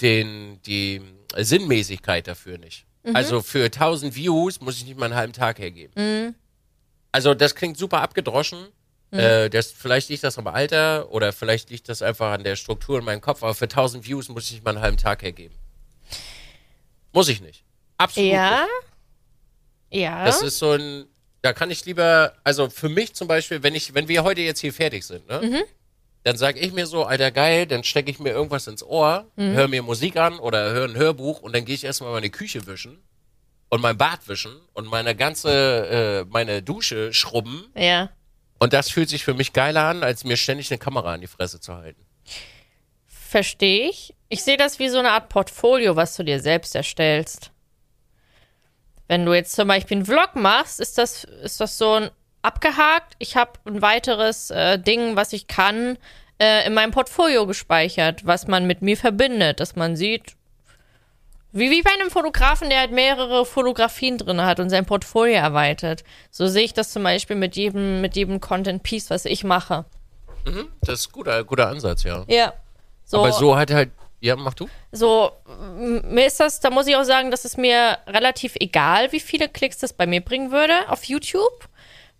[0.00, 1.00] den, die
[1.36, 2.86] Sinnmäßigkeit dafür nicht.
[3.14, 6.34] Also für 1000 Views muss ich nicht mal einen halben Tag hergeben.
[7.12, 8.68] Also das klingt super abgedroschen.
[9.12, 12.98] Äh, das, vielleicht liegt das am Alter oder vielleicht liegt das einfach an der Struktur
[13.00, 15.54] in meinem Kopf, aber für 1000 Views muss ich nicht mal einen halben Tag hergeben.
[17.12, 17.64] Muss ich nicht.
[17.96, 18.66] Absolut Ja.
[19.90, 20.02] nicht.
[20.02, 20.24] Ja.
[20.24, 21.06] Das ist so ein,
[21.42, 24.60] da kann ich lieber, also für mich zum Beispiel, wenn ich, wenn wir heute jetzt
[24.60, 25.40] hier fertig sind, ne?
[25.42, 25.62] Mhm.
[26.22, 29.52] Dann sag ich mir so, alter geil, dann stecke ich mir irgendwas ins Ohr, Mhm.
[29.54, 32.66] höre mir Musik an oder höre ein Hörbuch und dann gehe ich erstmal meine Küche
[32.66, 32.98] wischen
[33.70, 37.66] und mein Bad wischen und meine ganze, äh, meine Dusche schrubben.
[37.74, 38.10] ja.
[38.62, 41.26] Und das fühlt sich für mich geiler an, als mir ständig eine Kamera an die
[41.26, 42.04] Fresse zu halten.
[43.06, 44.14] Verstehe ich.
[44.28, 47.52] Ich sehe das wie so eine Art Portfolio, was du dir selbst erstellst.
[49.10, 52.10] Wenn du jetzt zum Beispiel einen Vlog machst, ist das, ist das so ein
[52.42, 53.16] abgehakt.
[53.18, 55.98] Ich habe ein weiteres äh, Ding, was ich kann,
[56.38, 60.36] äh, in meinem Portfolio gespeichert, was man mit mir verbindet, dass man sieht,
[61.50, 66.04] wie, wie bei einem Fotografen, der halt mehrere Fotografien drin hat und sein Portfolio erweitert.
[66.30, 69.86] So sehe ich das zum Beispiel mit jedem, mit jedem Content-Piece, was ich mache.
[70.82, 72.22] Das ist ein guter, guter Ansatz, ja.
[72.28, 72.52] Ja.
[73.04, 74.68] So, Aber so hat halt, ja, mach du?
[74.92, 75.32] so,
[75.78, 79.48] mir ist das, da muss ich auch sagen, das ist mir relativ egal, wie viele
[79.48, 81.68] Klicks das bei mir bringen würde auf YouTube.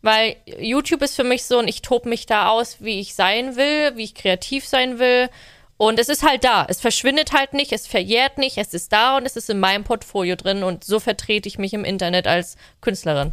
[0.02, 3.56] Weil YouTube ist für mich so ein, ich tob mich da aus, wie ich sein
[3.56, 5.28] will, wie ich kreativ sein will.
[5.76, 6.66] Und es ist halt da.
[6.68, 9.84] Es verschwindet halt nicht, es verjährt nicht, es ist da und es ist in meinem
[9.84, 13.32] Portfolio drin und so vertrete ich mich im Internet als Künstlerin.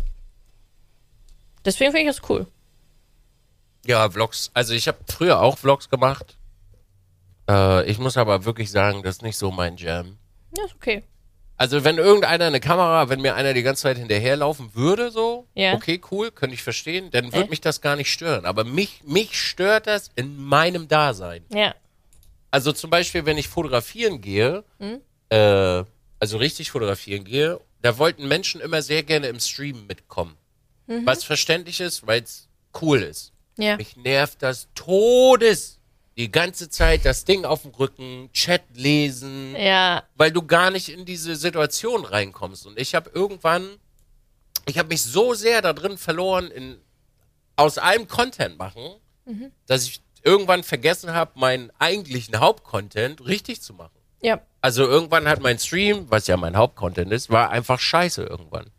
[1.66, 2.48] Deswegen finde ich das cool.
[3.86, 4.52] Ja, Vlogs.
[4.54, 6.37] Also ich habe früher auch Vlogs gemacht.
[7.50, 10.18] Äh, ich muss aber wirklich sagen, das ist nicht so mein Jam.
[10.58, 11.04] Ja, ist okay.
[11.60, 15.74] Also wenn irgendeiner eine Kamera, wenn mir einer die ganze Zeit hinterherlaufen würde, so, Ja.
[15.74, 17.50] okay, cool, könnte ich verstehen, dann würde Äh?
[17.50, 18.46] mich das gar nicht stören.
[18.46, 21.44] Aber mich, mich stört das in meinem Dasein.
[21.52, 21.74] Ja.
[22.52, 25.02] Also zum Beispiel, wenn ich fotografieren gehe, Hm?
[25.30, 25.84] äh,
[26.20, 30.36] also richtig fotografieren gehe, da wollten Menschen immer sehr gerne im Stream mitkommen.
[30.88, 31.06] Mhm.
[31.06, 32.48] Was verständlich ist, weil es
[32.82, 33.34] cool ist.
[33.58, 33.78] Ja.
[33.78, 35.77] Mich nervt das Todes.
[36.18, 40.04] Die ganze Zeit das Ding auf dem Rücken, Chat lesen, Ja.
[40.16, 42.66] weil du gar nicht in diese Situation reinkommst.
[42.66, 43.68] Und ich habe irgendwann,
[44.66, 46.78] ich habe mich so sehr da drin verloren in
[47.56, 48.82] aus allem Content machen,
[49.66, 53.98] dass ich irgendwann vergessen habe, meinen eigentlichen Hauptcontent richtig zu machen.
[54.22, 54.42] Ja.
[54.62, 58.72] Also irgendwann hat mein Stream, was ja mein Hauptcontent ist, war einfach scheiße irgendwann.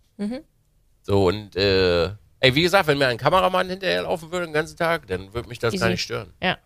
[1.03, 2.07] So und äh,
[2.41, 5.59] ey, wie gesagt, wenn mir ein Kameramann hinterherlaufen würde den ganzen Tag, dann würde mich
[5.59, 5.91] das gar Easy.
[5.93, 6.33] nicht stören.
[6.43, 6.59] Ja.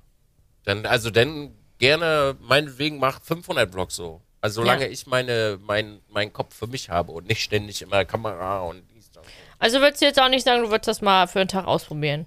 [0.64, 4.20] Dann, also dann gerne, meinetwegen mach 500 Vlogs so.
[4.40, 4.90] Also solange Ja.
[4.90, 9.10] ich meine, mein, meinen Kopf für mich habe und nicht ständig immer Kamera und dies,
[9.12, 9.24] das.
[9.58, 12.26] Also würdest du jetzt auch nicht sagen, du würdest das mal für einen Tag ausprobieren?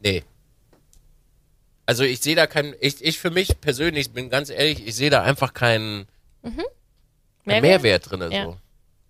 [0.00, 0.22] Nee.
[1.86, 5.10] Also ich sehe da keinen, ich, ich für mich persönlich bin ganz ehrlich, ich sehe
[5.10, 6.06] da einfach keinen
[7.44, 7.62] Mehrwert?
[7.62, 8.32] Mehrwert drin.
[8.32, 8.44] Ja.
[8.44, 8.56] So.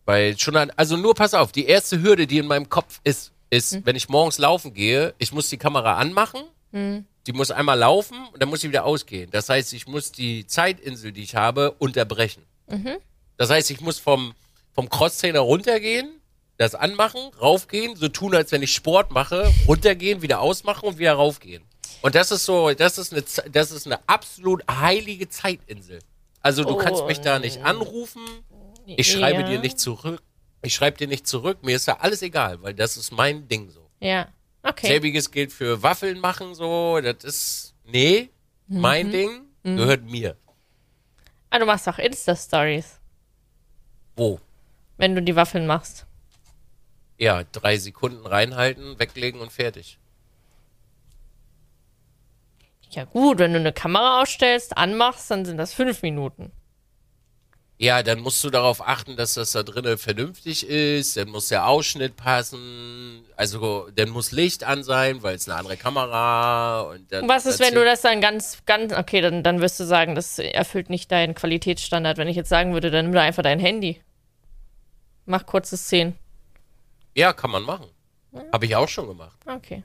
[0.06, 3.32] Weil schon an, also nur pass auf, die erste Hürde, die in meinem Kopf ist,
[3.56, 3.86] ist, Mhm.
[3.86, 7.06] wenn ich morgens laufen gehe, ich muss die Kamera anmachen, Mhm.
[7.26, 9.30] die muss einmal laufen und dann muss sie wieder ausgehen.
[9.30, 12.42] Das heißt, ich muss die Zeitinsel, die ich habe, unterbrechen.
[12.68, 12.96] Mhm.
[13.36, 14.34] Das heißt, ich muss vom,
[14.74, 16.20] vom Crosstrainer runtergehen,
[16.56, 21.14] das anmachen, raufgehen, so tun, als wenn ich Sport mache, runtergehen, wieder ausmachen und wieder
[21.14, 21.62] raufgehen.
[22.02, 25.98] Und das ist so, das ist eine, das ist eine absolut heilige Zeitinsel.
[26.42, 28.20] Also du kannst mich da nicht anrufen,
[28.86, 29.48] ich schreibe Ja.
[29.48, 30.20] dir nicht zurück,
[30.64, 33.70] ich schreibe dir nicht zurück, mir ist da alles egal, weil das ist mein Ding
[33.70, 33.88] so.
[34.00, 34.28] Ja.
[34.62, 34.86] Okay.
[34.86, 38.30] Selbiges gilt für Waffeln machen so, das ist, nee,
[38.66, 40.36] mein Ding gehört mir.
[41.50, 42.98] Ah, du machst auch Insta-Stories,
[44.16, 44.40] Wo?
[44.96, 46.06] wenn du die Waffeln machst.
[47.18, 49.98] Ja, drei Sekunden reinhalten, weglegen und fertig.
[52.90, 56.52] Ja gut, wenn du eine Kamera ausstellst, anmachst, dann sind das fünf Minuten.
[57.84, 61.18] Ja, dann musst du darauf achten, dass das da drinnen vernünftig ist.
[61.18, 63.26] Dann muss der Ausschnitt passen.
[63.36, 67.28] Also, dann muss Licht an sein, weil es eine andere Kamera und dann.
[67.28, 70.38] Was ist, wenn du das dann ganz, ganz, okay, dann, dann wirst du sagen, das
[70.38, 72.16] erfüllt nicht deinen Qualitätsstandard.
[72.16, 74.00] Wenn ich jetzt sagen würde, dann nimm doch einfach dein Handy.
[75.26, 76.18] Mach kurze Szenen.
[77.14, 77.90] Ja, kann man machen.
[78.50, 79.38] Habe ich auch schon gemacht.
[79.46, 79.84] Okay.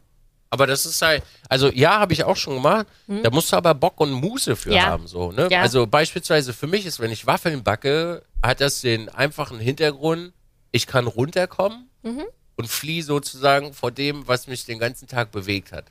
[0.52, 2.88] Aber das ist halt, also ja, habe ich auch schon gemacht.
[3.08, 4.74] Da musst du aber Bock und Muße für?
[4.74, 4.88] Ja.
[4.88, 5.48] haben, so, ne?
[5.52, 5.62] Ja.
[5.62, 10.34] Also beispielsweise für mich ist, wenn ich Waffeln backe, hat das den einfachen Hintergrund,
[10.72, 12.24] ich kann runterkommen Mhm.
[12.56, 15.86] und fliehe sozusagen vor dem, was mich den ganzen Tag bewegt hat.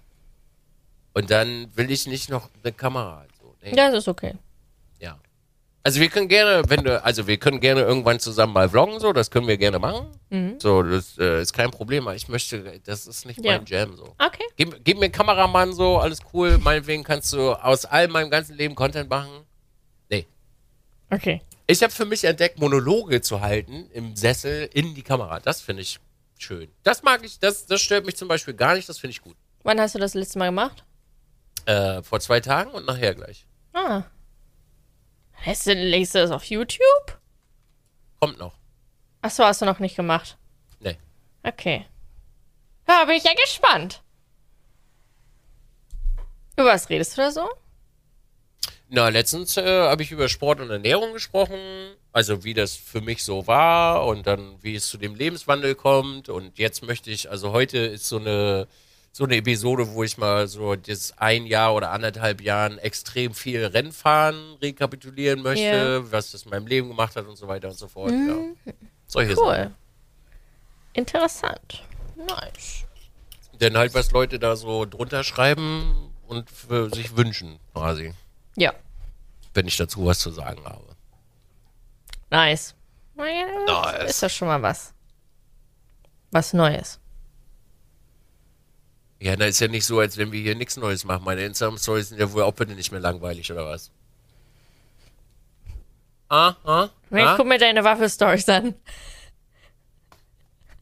[1.15, 3.25] Und dann will ich nicht noch eine Kamera.
[3.41, 3.55] So.
[3.63, 3.77] Nee.
[3.77, 4.35] Ja, das ist okay.
[5.89, 9.15] Also wir können gerne, wenn du, also wir können gerne irgendwann zusammen mal vloggen, so,
[9.15, 10.09] das können wir gerne machen.
[10.59, 13.53] So, das äh, ist kein Problem, aber ich möchte, das ist nicht Ja.
[13.57, 14.15] mein Jam so.
[14.19, 14.45] Okay.
[14.57, 18.55] Gib, gib mir einen Kameramann so, alles cool, meinetwegen kannst du aus all meinem ganzen
[18.55, 19.31] Leben Content machen.
[20.11, 20.27] Nee.
[21.09, 21.41] Okay.
[21.67, 25.41] Ich habe für mich entdeckt, Monologe zu halten im Sessel in die Kamera.
[25.41, 25.99] Das finde ich
[26.39, 26.69] schön.
[26.83, 29.37] Das mag ich, das, das stört mich zum Beispiel gar nicht, das finde ich gut.
[29.63, 30.85] Wann hast du das letzte Mal gemacht?
[31.65, 33.47] Äh, vor zwei Tagen und nachher gleich.
[33.73, 34.03] Ah.
[35.49, 37.19] Lässt du, legst du das auf YouTube?
[38.21, 38.53] Kommt noch.
[39.23, 40.37] Achso, hast du noch nicht gemacht.
[40.79, 40.99] Nee.
[41.43, 41.87] Okay.
[42.87, 44.03] Ja, bin ich ja gespannt.
[46.55, 47.49] Über was redest du da so?
[48.91, 53.25] Na, letztens äh, habe ich über Sport und Ernährung gesprochen, also wie das für mich
[53.25, 57.53] so war und dann wie es zu dem Lebenswandel kommt und jetzt möchte ich, also
[57.53, 58.69] heute ist so eine
[59.13, 63.65] so eine Episode, wo ich mal so das ein Jahr oder anderthalb Jahren extrem viel
[63.67, 66.13] Rennfahren rekapitulieren möchte, Ja.
[66.13, 68.13] was das in meinem Leben gemacht hat und so weiter und so fort.
[68.13, 68.37] Ja.
[69.07, 69.47] Solche Sachen.
[69.47, 69.71] Cool.
[70.93, 71.83] Interessant.
[72.17, 72.85] Nice.
[73.61, 76.49] Denn halt, was Leute da so drunter schreiben und
[76.95, 78.13] sich wünschen, quasi,
[78.57, 78.73] Ja.
[79.55, 80.85] wenn ich dazu was zu sagen habe.
[82.31, 82.75] Nice.
[83.17, 84.11] Nice.
[84.11, 84.93] Ist das schon mal was?
[86.31, 87.01] Was Neues.
[89.21, 91.25] Ja, na ist ja nicht so, als wenn wir hier nichts Neues machen.
[91.25, 93.91] Meine Instagram-Stories sind ja wohl auch bitte nicht mehr langweilig, oder was?
[96.29, 97.35] Ah, ah, Ich ah?
[97.37, 98.75] guck mir deine Waffel-Stories an.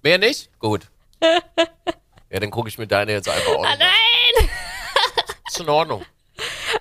[0.03, 0.51] Mehr nicht?
[0.59, 0.87] Gut.
[1.23, 3.79] ja, dann gucke ich mir deine jetzt einfach Ah, an.
[3.79, 4.49] nein!
[5.49, 6.05] Ist in Ordnung.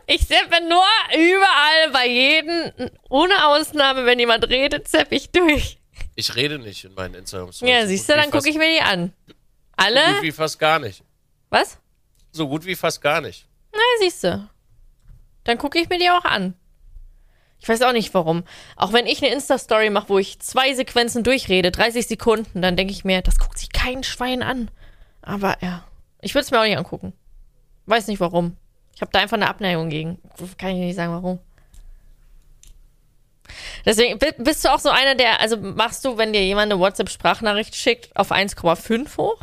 [0.07, 5.77] Ich seppe nur überall bei jedem, ohne Ausnahme, wenn jemand redet, sepp ich durch.
[6.15, 7.71] Ich rede nicht in meinen Instagram-Stories.
[7.73, 9.13] Ja, So siehst du, dann gucke ich mir die an.
[9.27, 9.35] So gut
[9.77, 10.21] Alle?
[10.21, 11.01] wie fast gar nicht.
[11.49, 11.77] Was?
[12.31, 13.47] So gut wie fast gar nicht.
[13.71, 14.49] Na, siehst du.
[15.43, 16.53] Dann gucke ich mir die auch an.
[17.59, 18.43] Ich weiß auch nicht warum.
[18.75, 22.91] Auch wenn ich eine Insta-Story mache, wo ich zwei Sequenzen durchrede, 30 Sekunden, dann denke
[22.93, 24.69] ich mir, das guckt sich kein Schwein an.
[25.21, 25.83] Aber ja,
[26.21, 27.13] ich würde es mir auch nicht angucken.
[27.85, 28.57] Weiß nicht warum.
[28.93, 30.19] Ich habe da einfach eine Abneigung gegen.
[30.57, 31.39] Kann ich nicht sagen, warum.
[33.85, 36.79] Deswegen bi- bist du auch so einer, der, also machst du, wenn dir jemand eine
[36.81, 39.39] WhatsApp-Sprachnachricht schickt, auf 1,5 hoch?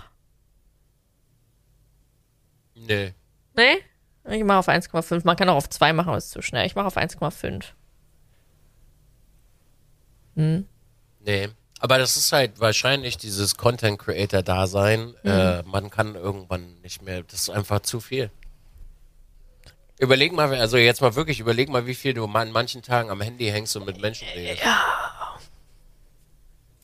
[2.87, 3.15] Nee.
[3.57, 3.79] Nee?
[4.37, 5.23] Ich mache auf 1,5.
[5.25, 6.67] Man kann auch auf 2 machen, aber ist zu schnell.
[6.67, 7.65] Ich mache auf 1,5.
[10.35, 11.49] Nee.
[11.81, 15.15] Aber das ist halt wahrscheinlich dieses Content Creator Dasein.
[15.23, 15.31] Mhm.
[15.31, 17.23] Äh, man kann irgendwann nicht mehr.
[17.25, 18.31] Das ist einfach zu viel.
[19.99, 23.21] Überleg mal, also jetzt mal wirklich, überleg mal, wie viel du an manchen Tagen am
[23.21, 24.65] Handy hängst und mit Menschen redest.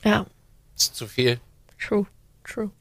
[0.03, 0.25] Ja,
[0.73, 1.39] Das ist zu viel.
[1.79, 2.05] true,
[2.43, 2.71] true.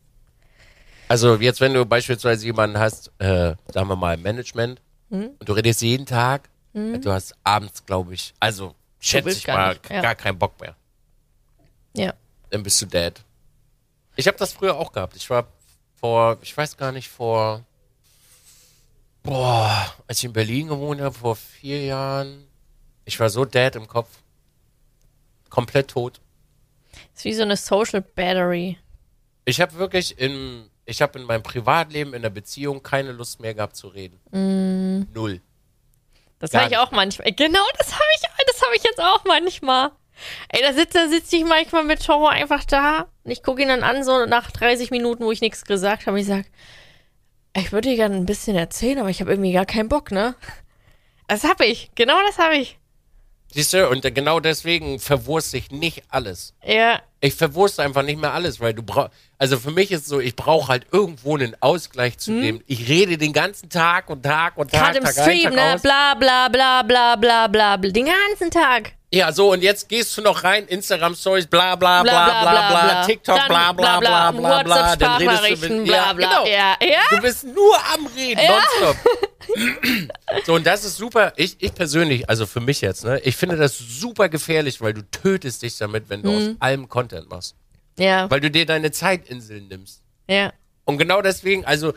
[1.08, 5.30] Also jetzt, wenn du beispielsweise jemanden hast, äh, sagen wir mal im Management, Hm?
[5.38, 9.68] und du redest jeden Tag, du hast abends, glaube ich, also schätze ich gar mal,
[9.72, 10.02] nicht, ja.
[10.02, 10.76] gar keinen Bock mehr.
[11.94, 12.12] Ja.
[12.50, 13.14] Dann bist du dead.
[14.16, 15.16] Ich habe das früher auch gehabt.
[15.16, 15.48] Ich war
[15.96, 17.64] vor, ich weiß gar nicht, vor,
[19.22, 22.44] boah, als ich in Berlin gewohnt habe, vor vier Jahren,
[23.04, 24.08] ich war so dead im Kopf.
[25.48, 26.20] Komplett tot.
[27.14, 28.78] Ist wie so eine Social Battery.
[29.46, 33.52] Ich habe wirklich in, ich habe in meinem Privatleben, in der Beziehung keine Lust mehr
[33.52, 34.18] gehabt zu reden.
[34.30, 35.12] Mm.
[35.12, 35.42] Null.
[36.38, 37.30] Das habe ich auch manchmal.
[37.32, 39.90] Genau, das habe ich, das habe ich jetzt auch manchmal.
[40.48, 43.68] Ey, da sitze da sitz ich manchmal mit Toro einfach da und ich gucke ihn
[43.68, 46.18] dann an, so nach 30 Minuten, wo ich nichts gesagt habe.
[46.20, 46.46] Ich sag,
[47.54, 50.36] ich würde dir gerne ein bisschen erzählen, aber ich habe irgendwie gar keinen Bock, ne?
[51.26, 51.90] Das habe ich.
[51.96, 52.78] Genau das habe ich.
[53.50, 56.52] Siehst du, und genau deswegen verwurst ich nicht alles.
[56.64, 60.20] Ja, Ich verwurste einfach nicht mehr alles, weil du brauchst, also für mich ist so,
[60.20, 62.62] ich brauche halt irgendwo einen Ausgleich zu dem.
[62.66, 65.04] Ich rede den ganzen Tag und Tag und Tag, gerade Hm?
[65.06, 65.74] im Tag ein, Stream, Tag ne?
[65.74, 65.82] aus.
[65.82, 67.90] Bla bla bla bla bla bla bla.
[67.90, 68.92] Den ganzen Tag.
[69.10, 72.40] Ja, so, und jetzt gehst du noch rein, Instagram Stories, bla bla Bla, bla bla,
[72.42, 73.06] bla bla, bla, bla.
[73.06, 76.28] TikTok, Dann bla bla bla bla bla, dann redest du mit, bla, ja, bla.
[76.28, 76.46] genau.
[76.46, 77.00] Ja, ja.
[77.10, 78.96] Du bist nur am Reden, nonstop.
[80.44, 81.32] so, und das ist super.
[81.36, 85.02] Ich, ich persönlich, also für mich jetzt, ne, ich finde das super gefährlich, weil du
[85.10, 86.36] tötest dich damit, wenn du Mhm.
[86.36, 87.54] aus allem Content machst.
[87.98, 90.02] Ja, Weil du dir deine Zeitinseln nimmst.
[90.28, 90.52] ja.
[90.84, 91.92] Und genau deswegen, also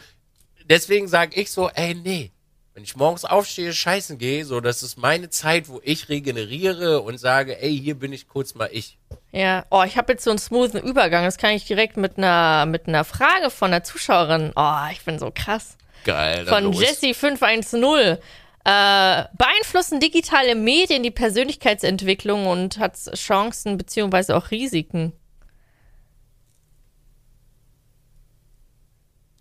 [0.66, 2.32] deswegen sage ich so, ey, nee.
[2.74, 7.18] Wenn ich morgens aufstehe, scheißen gehe, so, das ist meine Zeit, wo ich regeneriere und
[7.18, 8.98] sage, ey, hier bin ich kurz mal ich.
[9.34, 11.26] Ja, oh, ich habe jetzt so einen smoothen Übergang.
[11.26, 14.54] Das kann ich direkt mit einer mit einer Frage von einer Zuschauerin.
[14.56, 15.78] Oh, ich bin so krass.
[16.06, 16.46] Geil.
[16.46, 16.82] Von los.
[16.82, 18.20] Jessie510.
[18.64, 25.14] Äh, beeinflussen digitale Medien die Persönlichkeitsentwicklung und hat Chancen beziehungsweise auch Risiken?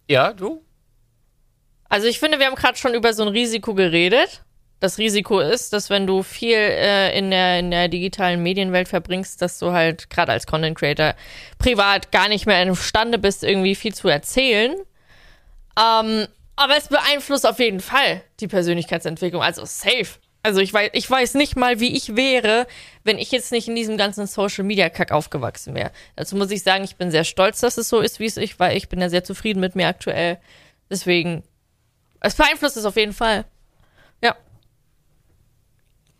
[0.09, 0.65] Ja, du?
[1.91, 4.43] Also ich finde, wir haben gerade schon über so ein Risiko geredet.
[4.79, 9.43] Das Risiko ist, dass wenn du viel äh, in, der, in der digitalen Medienwelt verbringst,
[9.43, 11.15] dass du halt gerade als Content Creator
[11.59, 14.75] privat gar nicht mehr imstande bist, irgendwie viel zu erzählen.
[15.79, 16.27] Ähm,
[16.57, 20.19] aber es beeinflusst auf jeden Fall die Persönlichkeitsentwicklung, also safe.
[20.43, 22.67] Also ich weiß, ich weiß nicht mal, wie ich wäre,
[23.05, 25.91] wenn ich jetzt nicht in diesem ganzen Social Media Kack aufgewachsen wäre.
[26.17, 28.59] Dazu muss ich sagen, ich bin sehr stolz, dass es so ist, wie es ist,
[28.59, 30.39] weil ich bin ja sehr zufrieden mit mir aktuell.
[30.89, 31.43] Deswegen,
[32.21, 33.45] es beeinflusst es auf jeden Fall.
[34.23, 34.37] Ja.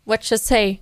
[0.05, 0.81] What you say?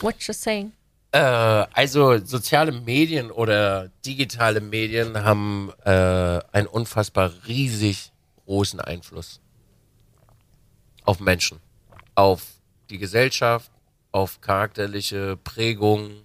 [0.00, 0.72] What you saying?
[1.12, 5.90] Äh, also soziale Medien oder digitale Medien haben äh,
[6.52, 8.10] einen unfassbar riesig
[8.46, 9.40] großen Einfluss
[11.04, 11.60] auf Menschen,
[12.14, 12.42] auf
[12.88, 13.70] die Gesellschaft,
[14.12, 16.24] auf charakterliche Prägung.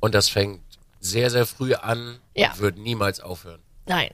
[0.00, 0.62] Und das fängt
[1.00, 2.52] sehr, sehr früh an Ja.
[2.52, 3.60] und wird niemals aufhören.
[3.86, 4.12] Nein.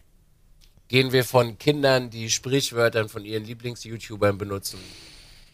[0.88, 4.79] Gehen wir von Kindern, die Sprichwörtern von ihren Lieblings-YouTubern benutzen,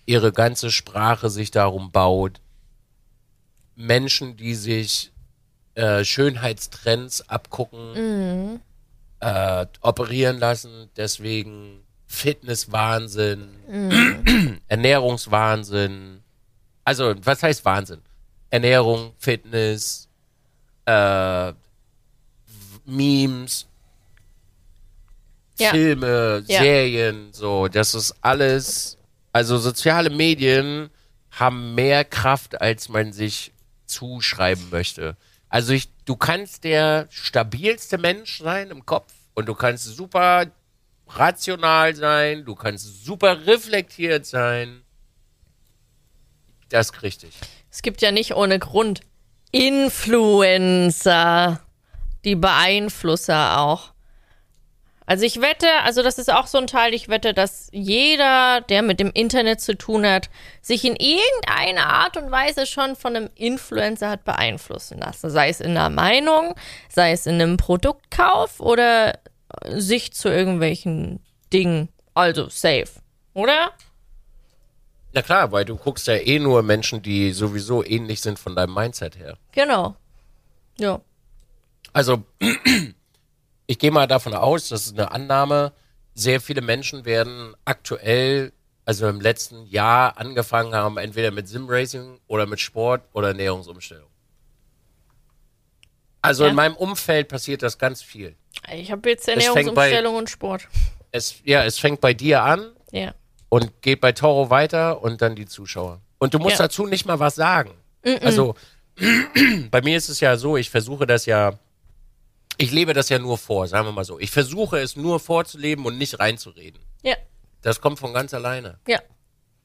[0.07, 2.40] ihre ganze Sprache sich darum baut,
[3.77, 5.11] Menschen, die sich
[5.75, 8.61] äh, Schönheitstrends abgucken,
[9.18, 16.23] äh, operieren lassen, deswegen Fitnesswahnsinn, Ernährungswahnsinn.
[16.85, 18.03] Also, was heißt Wahnsinn?
[18.51, 20.09] Ernährung, Fitness,
[20.87, 21.53] äh,
[22.87, 23.66] Memes,
[25.59, 25.71] Ja.
[25.71, 26.61] Filme, Ja.
[26.61, 28.99] Serien, so, das ist alles.
[29.33, 30.90] Also soziale Medien
[31.31, 33.53] haben mehr Kraft, als man sich
[33.87, 35.17] zuschreiben möchte.
[35.49, 40.47] Also ich, du kannst der stabilste Mensch sein im Kopf und du kannst super
[41.09, 44.83] rational sein, du kannst super reflektiert sein.
[46.69, 47.35] Das ist richtig.
[47.71, 49.01] Es gibt ja nicht ohne Grund
[49.53, 51.61] Influencer,
[52.25, 53.93] die Beeinflusser auch.
[55.07, 58.81] Also ich wette, also das ist auch so ein Teil, ich wette, dass jeder, der
[58.83, 60.31] mit dem Internet zu tun hat,
[60.62, 65.28] sich in irgendeiner Art und Weise schon von einem Influencer hat beeinflussen lassen.
[65.28, 66.55] Sei es in einer Meinung,
[66.89, 69.18] sei es in einem Produktkauf oder
[69.68, 71.20] sich zu irgendwelchen
[71.53, 71.91] Dingen.
[72.14, 72.89] Also safe,
[73.35, 73.72] oder?
[75.12, 78.74] Na klar, weil du guckst ja eh nur Menschen, die sowieso ähnlich sind von deinem
[78.74, 79.37] Mindset her.
[79.53, 79.97] Genau.
[80.78, 81.01] Ja.
[81.93, 82.24] Also,
[83.67, 85.73] ich gehe mal davon aus, das ist eine Annahme,
[86.15, 88.53] sehr viele Menschen werden aktuell,
[88.85, 94.09] also im letzten Jahr angefangen haben, entweder mit Simracing oder mit Sport oder Ernährungsumstellung.
[96.23, 96.51] Also Ja.
[96.51, 98.37] in meinem Umfeld passiert das ganz viel.
[98.73, 100.69] Ich habe jetzt fängt bei- Ernährungsumstellung und Sport.
[101.11, 103.15] Es, ja, es fängt bei dir an Ja.
[103.49, 106.01] und geht bei Toro weiter und dann die Zuschauer.
[106.19, 106.65] Und du musst Ja.
[106.67, 107.73] dazu nicht mal was sagen.
[108.23, 108.55] Also
[109.71, 111.59] bei mir ist es ja so, ich versuche das ja,
[112.59, 114.18] ich lebe das ja nur vor, sagen wir mal so.
[114.18, 116.80] Ich versuche es nur vorzuleben und nicht reinzureden.
[117.02, 117.16] Ja,
[117.62, 118.78] Das kommt von ganz alleine.
[118.86, 119.00] ja.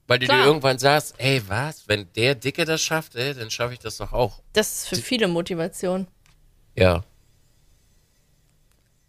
[0.07, 0.39] Weil du Klar.
[0.41, 3.97] dir irgendwann sagst, ey, was, wenn der Dicke das schafft, ey, dann schaffe ich das
[3.97, 4.41] doch auch.
[4.53, 6.07] Das ist für viele Motivation.
[6.75, 7.03] Ja.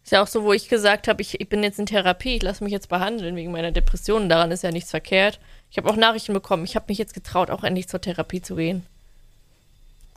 [0.04, 2.42] Ist ja auch so, wo ich gesagt habe, ich, ich bin jetzt in Therapie, ich
[2.42, 4.28] lasse mich jetzt behandeln wegen meiner Depressionen.
[4.28, 5.40] Daran ist ja nichts verkehrt.
[5.70, 6.64] Ich habe auch Nachrichten bekommen.
[6.64, 8.84] Ich habe mich jetzt getraut, auch endlich zur Therapie zu gehen.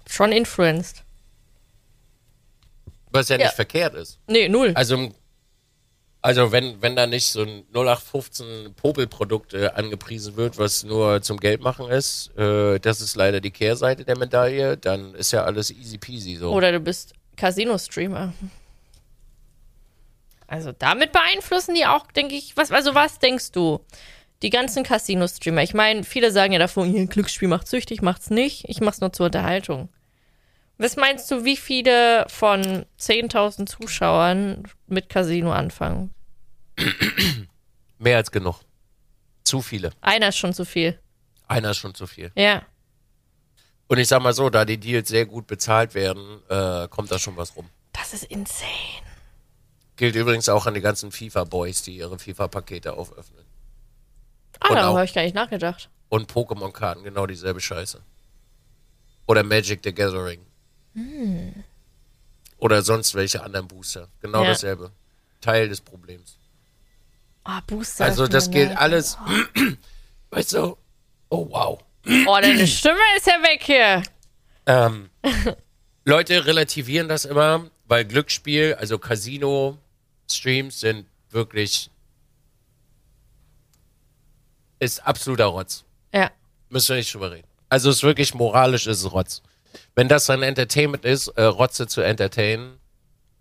[0.10, 1.04] Schon influenced.
[3.14, 3.46] Was ja, Ja.
[3.46, 4.20] nicht verkehrt ist.
[4.28, 4.74] Nee, null.
[4.76, 5.12] Also,
[6.22, 11.40] also wenn, wenn da nicht so ein 0815 Popelprodukt äh, angepriesen wird, was nur zum
[11.40, 15.98] Geldmachen ist, äh, das ist leider die Kehrseite der Medaille, dann ist ja alles easy
[15.98, 16.52] peasy so.
[16.52, 18.34] Oder du bist Casino-Streamer.
[20.48, 23.80] Also damit beeinflussen die auch, denke ich, was, also was denkst du?
[24.42, 25.64] Die ganzen Casino-Streamer.
[25.64, 28.66] Ich meine, viele sagen ja davon, ihr Glücksspiel macht süchtig, macht's nicht.
[28.68, 29.90] Ich mach's nur zur Unterhaltung.
[30.78, 36.14] Was meinst du, wie viele von 10.000 Zuschauern mit Casino anfangen?
[38.00, 38.60] Mehr als genug.
[39.44, 39.92] Zu viele.
[40.02, 41.00] Einer ist schon zu viel.
[41.48, 42.32] Einer ist schon zu viel.
[42.36, 42.64] Ja.
[43.88, 47.20] Und ich sag mal so, da die Deals sehr gut bezahlt werden, äh, kommt da
[47.20, 47.70] schon was rum.
[47.92, 48.70] Das ist insane.
[49.96, 53.46] Gilt übrigens auch an die ganzen FIFA-Boys, die ihre FIFA-Pakete auföffnen.
[54.60, 55.90] Ah, darüber habe ich gar nicht nachgedacht.
[56.10, 58.02] Und Pokémon-Karten, genau dieselbe Scheiße.
[59.28, 60.46] Oder Magic the Gathering.
[62.58, 64.08] Oder sonst welche anderen Booster.
[64.22, 64.50] Genau Ja.
[64.50, 64.92] dasselbe.
[65.42, 66.38] Teil des Problems.
[67.44, 68.06] Ah, Booster.
[68.06, 68.78] Also das gilt leid.
[68.78, 69.18] alles.
[70.30, 70.78] Weißt du?
[71.30, 71.80] Oh wow.
[72.28, 74.04] Oh, deine Stimme ist ja weg hier.
[74.66, 75.10] Ähm,
[76.06, 81.90] Leute relativieren das immer, weil Glücksspiel, also Casino-Streams sind wirklich
[84.80, 85.84] ist absoluter Rotz.
[86.14, 86.32] Ja.
[86.70, 87.48] Müssen wir nicht drüber reden.
[87.70, 89.42] Also es ist wirklich moralisch ist es Rotz.
[89.96, 92.80] Wenn das ein Entertainment ist, äh, Rotze zu entertainen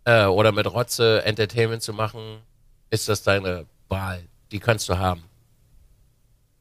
[0.05, 2.41] äh, oder mit Rotze Entertainment zu machen,
[2.91, 4.23] ist das deine Wahl.
[4.51, 5.25] Die kannst du haben.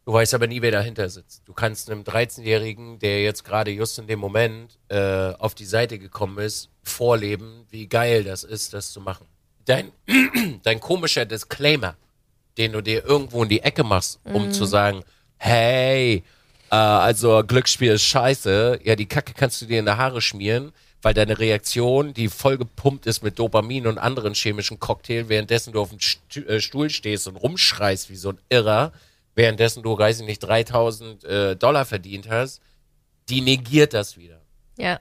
[0.05, 1.47] Du weißt aber nie, wer dahinter sitzt.
[1.47, 5.99] Du kannst einem 13-Jährigen, der jetzt gerade just in dem Moment äh, auf die Seite
[5.99, 9.27] gekommen ist, vorleben, wie geil das ist, das zu machen.
[9.65, 9.91] Dein,
[10.63, 11.95] dein komischer Disclaimer,
[12.57, 15.03] den du dir irgendwo in die Ecke machst, um zu sagen,
[15.37, 16.23] hey,
[16.71, 20.71] äh, also Glücksspiel ist scheiße, ja, die Kacke kannst du dir in die Haare schmieren,
[21.01, 25.81] weil deine Reaktion, die voll gepumpt ist mit Dopamin und anderen chemischen Cocktail, währenddessen du
[25.81, 25.99] auf dem
[26.47, 28.93] äh, Stuhl stehst und rumschreist wie so ein Irrer,
[29.35, 32.61] währenddessen du, weiß ich nicht, 3000 äh, Dollar verdient hast,
[33.29, 34.41] die negiert das wieder.
[34.77, 34.99] Ja.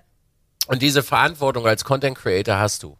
[0.66, 2.96] Und diese Verantwortung als Content Creator hast du.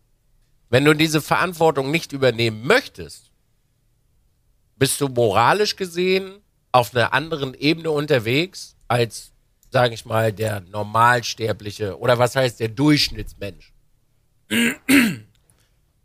[0.68, 3.30] Wenn du diese Verantwortung nicht übernehmen möchtest,
[4.76, 6.40] bist du moralisch gesehen
[6.72, 9.32] auf einer anderen Ebene unterwegs als,
[9.70, 13.72] sage ich mal, der Normalsterbliche oder was heißt der Durchschnittsmensch.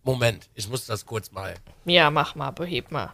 [0.03, 1.55] Moment, ich muss das kurz mal.
[1.85, 3.13] Ja, mach mal, beheb mal.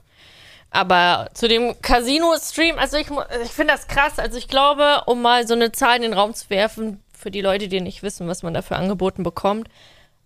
[0.70, 3.08] Aber zu dem Casino-Stream, also ich,
[3.44, 4.20] ich finde das krass.
[4.20, 7.42] Also ich glaube, um mal so eine Zahl in den Raum zu werfen, für die
[7.42, 9.70] Leute, die nicht wissen, was man dafür angeboten bekommt.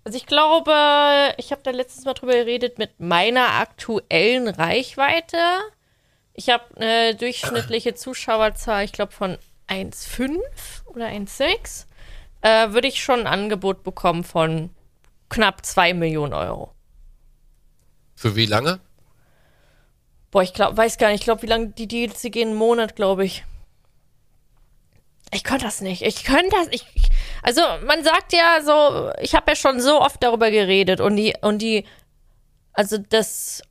[0.05, 0.71] Also ich glaube,
[1.37, 5.37] ich habe da letztens mal drüber geredet mit meiner aktuellen Reichweite.
[6.35, 9.37] Ich habe eine durchschnittliche Zuschauerzahl, ich glaube von
[9.69, 10.37] 1,5
[10.85, 11.85] oder 1,6.
[12.41, 14.69] Äh, würde ich schon ein Angebot bekommen von
[15.29, 16.71] knapp 2 Millionen Euro.
[18.15, 18.79] Für wie lange?
[20.31, 21.21] Boah, ich glaub, weiß gar nicht.
[21.21, 23.45] Ich glaube, wie lange die Deals, die gehen einen Monat, glaube ich.
[25.33, 26.01] Ich könnte das nicht.
[26.01, 26.67] Ich könnte das.
[26.71, 27.09] Ich, ich,
[27.41, 31.35] also, man sagt ja so, ich habe ja schon so oft darüber geredet und die,
[31.41, 31.85] und die,
[32.73, 33.61] also das,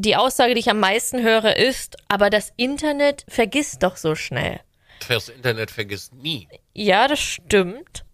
[0.00, 4.60] die Aussage, die ich am meisten höre, ist, aber das Internet vergisst doch so schnell.
[5.08, 6.48] Das Internet vergisst nie.
[6.74, 8.04] Ja, das stimmt.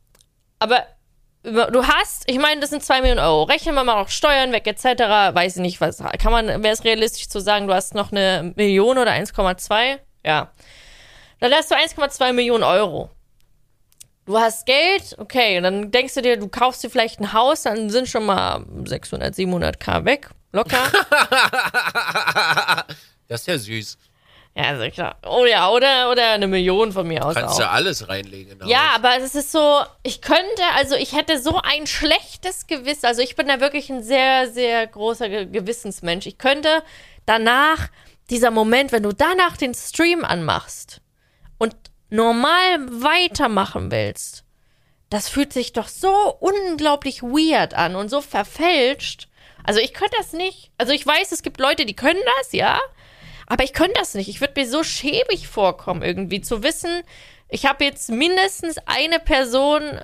[0.58, 0.86] Aber
[1.42, 3.44] du hast, ich meine, das sind 2 Millionen Euro.
[3.44, 4.84] Rechnen wir mal noch Steuern weg, etc.
[5.34, 6.02] Weiß ich nicht, was.
[6.18, 9.98] Kann man, wäre es realistisch zu sagen, du hast noch eine Million oder 1,2?
[10.24, 10.50] Ja.
[11.40, 13.10] Dann hast du 1,2 Millionen Euro.
[14.26, 17.62] Du hast Geld, okay, und dann denkst du dir, du kaufst dir vielleicht ein Haus,
[17.62, 20.30] dann sind schon mal 600, 700 K weg.
[20.52, 20.78] Locker.
[23.28, 23.98] Das ist ja süß.
[24.54, 25.16] ja, also klar.
[25.26, 27.60] Oh ja, oder, oder eine Million von mir aus Kannst auch.
[27.60, 28.52] ja alles reinlegen.
[28.52, 28.94] in ein Ja, Haus.
[28.96, 33.06] aber es ist so, ich könnte, also ich hätte so ein schlechtes Gewissen.
[33.06, 36.26] Also ich bin da wirklich ein sehr, sehr großer Ge Gewissensmensch.
[36.26, 36.84] Ich könnte
[37.26, 37.88] danach,
[38.30, 41.00] dieser Moment, wenn du danach den Stream anmachst
[42.08, 44.44] normal weitermachen willst,
[45.10, 49.28] das fühlt sich doch so unglaublich weird an und so verfälscht.
[49.64, 50.70] Also ich könnte das nicht.
[50.78, 52.80] Also ich weiß, es gibt Leute, die können das, ja.
[53.46, 54.28] Aber ich könnte das nicht.
[54.28, 57.02] Ich würde mir so schäbig vorkommen, irgendwie zu wissen,
[57.48, 60.00] ich habe jetzt mindestens eine Person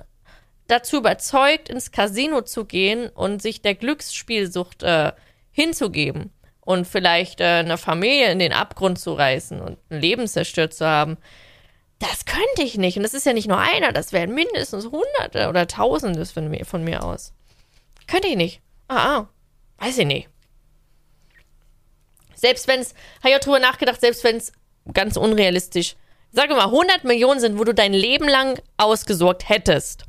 [0.67, 5.11] dazu überzeugt, ins Casino zu gehen und sich der Glücksspielsucht äh,
[5.51, 6.31] hinzugeben.
[6.61, 10.85] und vielleicht äh, eine Familie in den Abgrund zu reißen und ein Leben zerstört zu
[10.85, 11.17] haben.
[12.03, 12.97] Das könnte ich nicht.
[12.97, 16.65] Und das ist ja nicht nur einer, das wären mindestens Hunderte oder Tausende von mir,
[16.65, 17.31] von mir aus.
[18.07, 18.61] Könnte ich nicht.
[18.89, 19.29] Ah, ah.
[19.77, 20.27] Weiß ich nicht.
[22.35, 24.51] Selbst wenn es, habe ich auch drüber nachgedacht, selbst wenn es
[24.93, 25.95] ganz unrealistisch,
[26.31, 30.03] sage mal, 100 Millionen sind, wo du dein Leben lang ausgesorgt hättest.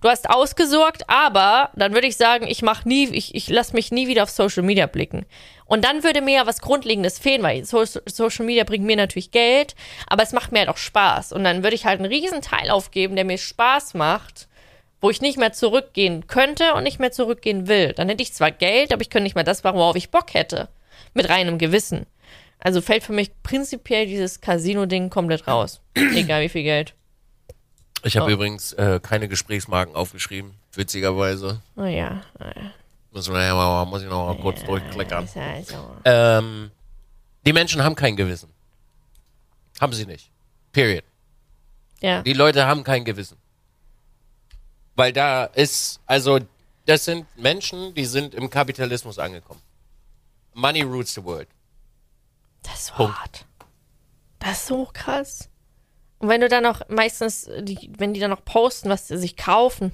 [0.00, 3.92] Du hast ausgesorgt, aber dann würde ich sagen, ich mach nie, ich, ich lasse mich
[3.92, 5.26] nie wieder auf Social Media blicken.
[5.66, 9.32] Und dann würde mir ja was Grundlegendes fehlen, weil so Social Media bringt mir natürlich
[9.32, 9.74] Geld,
[10.06, 11.32] aber es macht mir halt auch Spaß.
[11.32, 14.46] Und dann würde ich halt einen riesen Teil aufgeben, der mir Spaß macht,
[15.00, 17.92] wo ich nicht mehr zurückgehen könnte und nicht mehr zurückgehen will.
[17.94, 20.34] Dann hätte ich zwar Geld, aber ich könnte nicht mehr das machen, worauf ich Bock
[20.34, 20.68] hätte.
[21.14, 22.06] Mit reinem Gewissen.
[22.58, 25.80] Also fällt für mich prinzipiell dieses Casino-Ding komplett raus.
[25.94, 26.94] Egal wie viel Geld.
[28.04, 28.34] Ich habe Oh.
[28.34, 31.60] übrigens äh, keine Gesprächsmarken aufgeschrieben, witzigerweise.
[31.76, 32.22] Oh ja.
[32.38, 32.70] Oh ja.
[33.16, 35.24] Muss, ich noch mal kurz durchklickern.
[35.24, 35.96] Ist ja so.
[36.04, 36.70] Ähm,
[37.46, 38.52] die Menschen haben kein Gewissen.
[39.80, 40.30] Haben sie nicht.
[40.70, 41.02] Period.
[42.00, 42.20] Ja.
[42.20, 43.38] Die Leute haben kein Gewissen.
[44.96, 46.40] Weil da ist, also,
[46.84, 49.62] das sind Menschen, die sind im Kapitalismus angekommen.
[50.52, 51.48] Money rules the world.
[52.64, 53.18] Das ist so Punkt.
[53.18, 53.46] hart.
[54.40, 55.48] Das ist so krass.
[56.18, 59.38] Und wenn du dann noch meistens, die, wenn die dann noch posten, was sie sich
[59.38, 59.92] kaufen,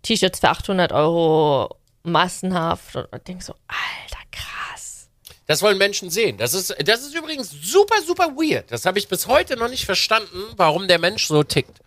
[0.00, 1.76] T-Shirts für 800 Euro
[2.06, 5.08] massenhaft, und denkst so, alter, krass.
[5.46, 6.38] Das wollen Menschen sehen.
[6.38, 8.70] Das ist, das ist übrigens super, super weird.
[8.70, 11.80] Das habe ich bis heute noch nicht verstanden, warum der Mensch so tickt.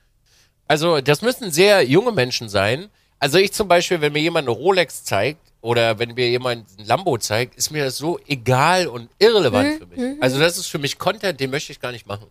[0.67, 2.89] Also, das müssen sehr junge Menschen sein.
[3.17, 6.86] Also, ich zum Beispiel, wenn mir jemand eine Rolex zeigt oder wenn mir jemand ein
[6.86, 10.22] Lambo zeigt, ist mir das so egal und irrelevant für mich.
[10.22, 12.28] Also, das ist für mich Content, den möchte ich gar nicht machen.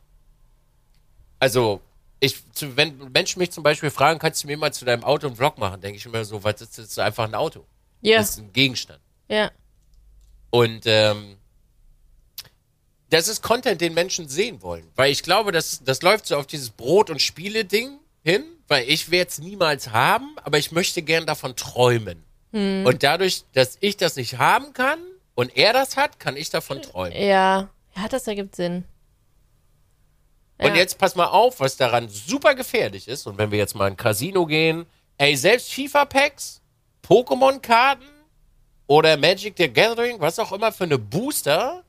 [1.40, 1.80] Also,
[2.20, 5.36] ich, wenn Menschen mich zum Beispiel fragen, kannst du mir mal zu deinem Auto einen
[5.36, 7.64] Vlog machen, denke ich immer so, was ist das einfach ein Auto?
[8.00, 9.00] Ja, Das ist ein Gegenstand.
[9.28, 9.50] ja.
[10.50, 11.36] Und ähm,
[13.10, 14.86] das ist Content, den Menschen sehen wollen.
[14.96, 19.10] Weil ich glaube, das, das läuft so auf dieses Brot- und Spiele-Ding hin, weil ich
[19.10, 22.22] werde es niemals haben, aber ich möchte gern davon träumen.
[22.50, 24.98] Und dadurch, dass ich das nicht haben kann
[25.34, 27.12] und er das hat, kann ich davon träumen.
[27.20, 28.84] Ja, ja, das ergibt Sinn.
[30.56, 30.74] Und Ja.
[30.76, 33.26] jetzt pass mal auf, was daran super gefährlich ist.
[33.26, 34.86] Und wenn wir jetzt mal in ein Casino gehen,
[35.18, 36.62] ey, selbst FIFA-Packs,
[37.08, 38.04] Pokémon-Karten
[38.86, 41.82] oder Magic the Gathering, was auch immer für eine Booster,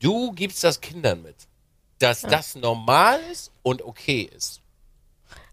[0.00, 1.34] du gibst das Kindern mit.
[1.98, 4.60] Dass das normal ist und okay ist.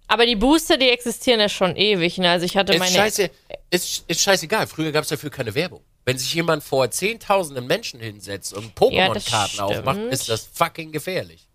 [0.07, 2.19] Aber die Booster, die existieren ja schon ewig.
[2.19, 2.29] Ne?
[2.29, 2.95] Also ich hatte Ist, meine.
[2.95, 3.31] scheiße,
[3.71, 4.67] ist, ist scheißegal.
[4.67, 5.81] Früher gab es dafür keine Werbung.
[6.05, 9.61] Wenn sich jemand vor zehntausenden Menschen hinsetzt und Ja, Pokémon-Karten stimmt.
[9.61, 11.47] aufmacht, ist das fucking gefährlich.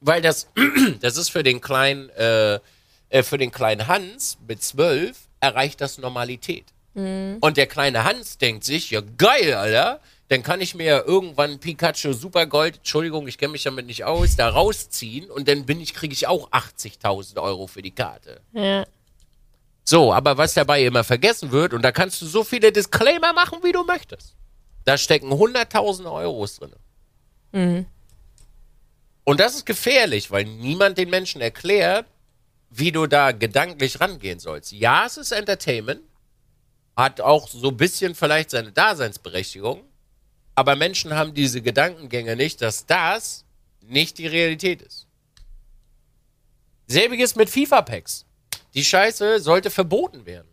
[0.00, 0.48] Weil das,
[1.00, 2.60] das ist für den kleinen, äh,
[3.08, 6.66] äh, für den kleinen Hans mit zwölf erreicht das Normalität.
[6.94, 7.38] Mhm.
[7.40, 11.58] Und der kleine Hans denkt sich, ja geil, Alter, dann kann ich mir ja irgendwann
[11.58, 15.94] Pikachu Supergold, Entschuldigung, ich kenne mich damit nicht aus, da rausziehen und dann bin ich,
[15.94, 18.40] kriege ich auch 80.000 Euro für die Karte.
[18.52, 18.84] Ja.
[19.84, 23.60] So, aber was dabei immer vergessen wird, und da kannst du so viele Disclaimer machen,
[23.62, 24.34] wie du möchtest.
[24.84, 26.74] Da stecken 100.000 Euros drin.
[29.24, 32.06] Und das ist gefährlich, weil niemand den Menschen erklärt,
[32.70, 34.72] wie du da gedanklich rangehen sollst.
[34.72, 36.02] Ja, es ist Entertainment,
[36.96, 39.84] hat auch so ein bisschen vielleicht seine Daseinsberechtigung,
[40.54, 43.44] aber Menschen haben diese Gedankengänge nicht, dass das
[43.80, 45.06] nicht die Realität ist.
[46.88, 48.24] Selbiges mit FIFA-Packs.
[48.74, 50.48] Die Scheiße sollte verboten werden.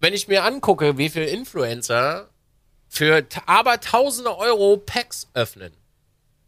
[0.00, 2.28] Wenn ich mir angucke, wie viele Influencer
[2.88, 5.72] für aber tausende Euro Packs öffnen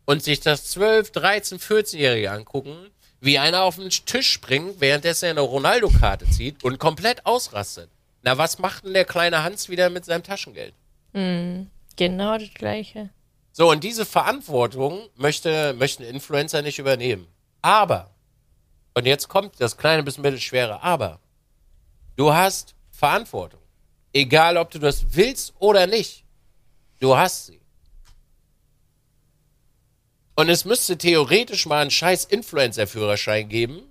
[0.05, 2.91] und sich das 12, 13, 14-Jährige angucken,
[3.25, 7.89] wie einer auf den Tisch springt, währenddessen er eine Ronaldo-Karte zieht und komplett ausrastet.
[8.23, 10.75] Na, was macht denn der kleine Hans wieder mit seinem Taschengeld?
[11.13, 13.11] Genau das gleiche.
[13.53, 17.27] So, und diese Verantwortung möchte, möchten Influencer nicht übernehmen.
[17.63, 18.11] Aber,
[18.95, 21.21] und jetzt kommt das kleine bis mittelschwere Aber,
[22.17, 23.61] du hast Verantwortung.
[24.13, 26.25] Egal, ob du das willst oder nicht.
[27.01, 27.61] Du hast sie.
[30.35, 33.83] Und es müsste theoretisch mal einen scheiß Influencer-Führerschein geben,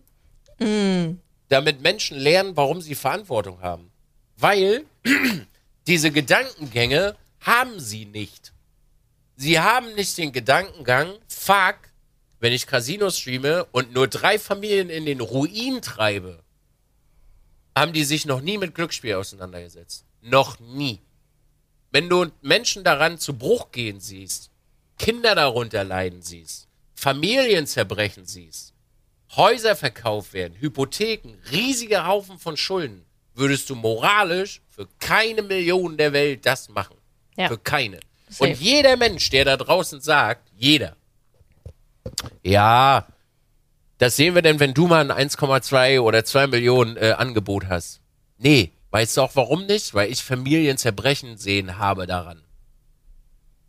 [1.48, 3.92] damit Menschen lernen, warum sie Verantwortung haben.
[4.38, 4.86] Weil
[5.88, 8.54] diese Gedankengänge haben sie nicht.
[9.36, 11.78] Sie haben nicht den Gedankengang, fuck,
[12.40, 16.44] wenn ich Casino streame und nur drei Familien in den Ruin treibe,
[17.76, 20.06] haben die sich noch nie mit Glücksspiel auseinandergesetzt.
[20.22, 21.00] Noch nie.
[21.92, 24.52] Wenn du Menschen daran zu Bruch gehen siehst,
[24.98, 28.74] Kinder darunter leiden siehst, Familien zerbrechen siehst,
[29.36, 36.14] Häuser verkauft werden, Hypotheken, riesige Haufen von Schulden, würdest du moralisch für keine Million der
[36.14, 36.96] Welt das machen.
[37.36, 37.48] Ja.
[37.48, 38.00] Für keine.
[38.30, 38.52] Safe.
[38.52, 40.96] Und jeder Mensch, der da draußen sagt, jeder,
[42.44, 43.08] ja,
[43.98, 48.02] das sehen wir denn, wenn du mal ein 1,2 oder 2 Millionen äh, Angebot hast.
[48.38, 49.94] Nee, weißt du auch warum nicht?
[49.94, 52.42] Weil ich Familien zerbrechen sehen habe daran.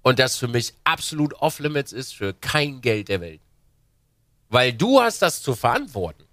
[0.04, 3.40] Und das für mich absolut off-limits ist für kein Geld der Welt.
[4.50, 6.24] Weil du hast das zu verantworten.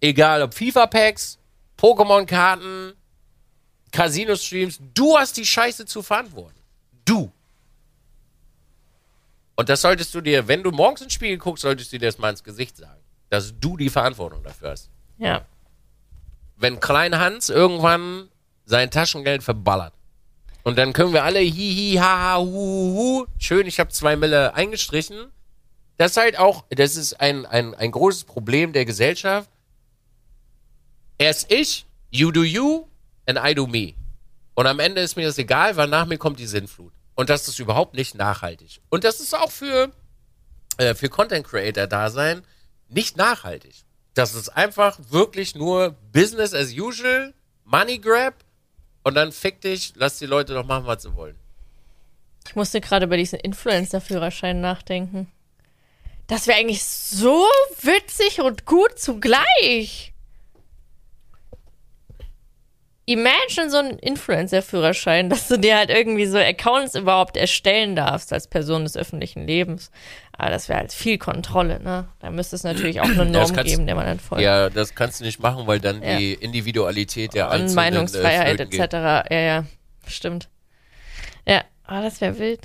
[0.00, 1.38] Egal ob FIFA-Packs,
[1.76, 2.94] Pokémon-Karten,
[3.90, 6.60] Casino-Streams, du hast die Scheiße zu verantworten.
[7.04, 7.32] Du.
[9.56, 12.18] Und das solltest du dir, wenn du morgens ins Spiegel guckst, solltest du dir das
[12.18, 13.00] mal ins Gesicht sagen.
[13.28, 14.88] Dass du die Verantwortung dafür hast.
[15.18, 15.44] Ja.
[16.56, 18.28] Wenn Klein Hans irgendwann
[18.66, 19.94] sein Taschengeld verballert
[20.62, 24.54] und dann können wir alle hihi, haha, hu, hu, hu, schön, ich habe zwei Mille
[24.54, 25.30] eingestrichen.
[25.96, 29.50] Das ist halt auch, das ist ein, ein, ein großes Problem der Gesellschaft.
[31.18, 32.86] Erst ich, you do you
[33.26, 33.94] and I do me.
[34.54, 36.92] Und am Ende ist mir das egal, weil nach mir kommt die Sinnflut.
[37.14, 38.80] Und das ist überhaupt nicht nachhaltig.
[38.88, 39.90] Und das ist auch für,
[40.78, 42.42] äh, für Content Creator Dasein
[42.88, 43.74] nicht nachhaltig.
[44.14, 47.34] Das ist einfach wirklich nur Business as usual,
[47.64, 48.34] Money Grab
[49.02, 51.36] und dann fick dich, lass die Leute doch machen, was sie wollen.
[52.46, 55.30] Ich musste gerade über diesen Influencer-Führerschein nachdenken.
[56.26, 57.44] Das wäre eigentlich so
[57.82, 60.09] witzig und gut zugleich.
[63.12, 68.46] Imagine so einen Influencer-Führerschein, dass du dir halt irgendwie so Accounts überhaupt erstellen darfst als
[68.46, 69.90] Person des öffentlichen Lebens.
[70.32, 72.08] Aber das wäre halt viel Kontrolle, ne?
[72.20, 74.42] Da müsste es natürlich auch eine Norm kannst- geben, der man dann folgt.
[74.44, 76.16] Ja, das kannst du nicht machen, weil dann Ja.
[76.18, 78.80] die Individualität der Und Einzelnen Meinungsfreiheit äh, flöten etc.
[78.90, 78.92] geht.
[79.32, 79.64] Ja, ja,
[80.06, 80.48] stimmt.
[81.46, 82.60] Ja, aber das wäre wild.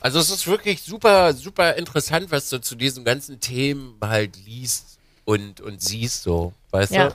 [0.00, 4.98] Also es ist wirklich super, super interessant, was du zu diesen ganzen Themen halt liest
[5.24, 7.08] und, und siehst so, weißt Ja.
[7.10, 7.14] du?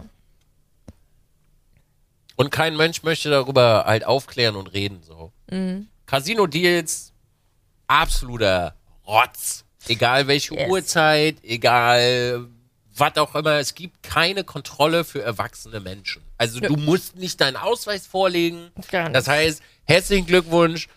[2.39, 5.33] Und kein Mensch möchte darüber halt aufklären und reden so.
[5.51, 5.89] Mhm.
[6.05, 7.11] Casino-Deals,
[7.87, 9.65] absoluter Rotz.
[9.89, 10.69] Egal welche Yes.
[10.69, 12.47] Uhrzeit, egal
[12.95, 16.21] was auch immer, es gibt keine Kontrolle für erwachsene Menschen.
[16.37, 18.71] Also du musst nicht deinen Ausweis vorlegen.
[18.89, 20.87] Das heißt, herzlichen Glückwunsch,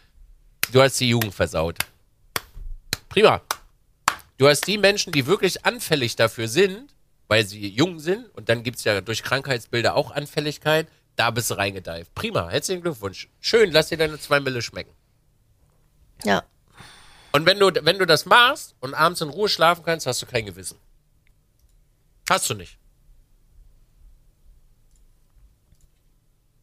[0.70, 1.76] du hast die Jugend versaut.
[3.08, 3.40] Prima.
[4.38, 6.94] Du hast die Menschen, die wirklich anfällig dafür sind,
[7.26, 10.86] weil sie jung sind, und dann gibt's ja durch Krankheitsbilder auch Anfälligkeit,
[11.22, 12.12] da bist du reingedeift.
[12.16, 13.28] Prima, herzlichen Glückwunsch.
[13.40, 14.92] Schön, lass dir deine zwei Mille schmecken.
[16.24, 16.42] Ja.
[17.30, 20.26] Und wenn du, wenn du das machst und abends in Ruhe schlafen kannst, hast du
[20.26, 20.78] kein Gewissen.
[22.28, 22.76] Hast du nicht.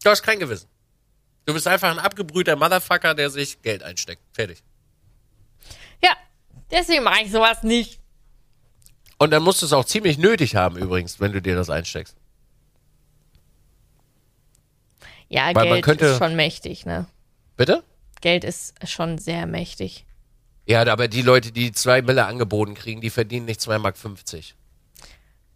[0.03, 0.67] Du hast kein Gewissen.
[1.45, 4.21] Du bist einfach ein abgebrühter Motherfucker, der sich Geld einsteckt.
[4.33, 4.61] Fertig.
[6.03, 6.17] Ja,
[6.69, 8.01] deswegen mache ich sowas nicht.
[9.19, 12.18] Und dann musst du es auch ziemlich nötig haben, übrigens, wenn du dir das einsteckst.
[15.29, 17.05] Ja, Weil Geld könnte- ist schon mächtig, ne?
[17.55, 17.83] Bitte?
[18.21, 20.05] Geld ist schon sehr mächtig.
[20.65, 23.95] Ja, aber die Leute, die zwei Mille angeboten kriegen, die verdienen nicht 2,50 Mark.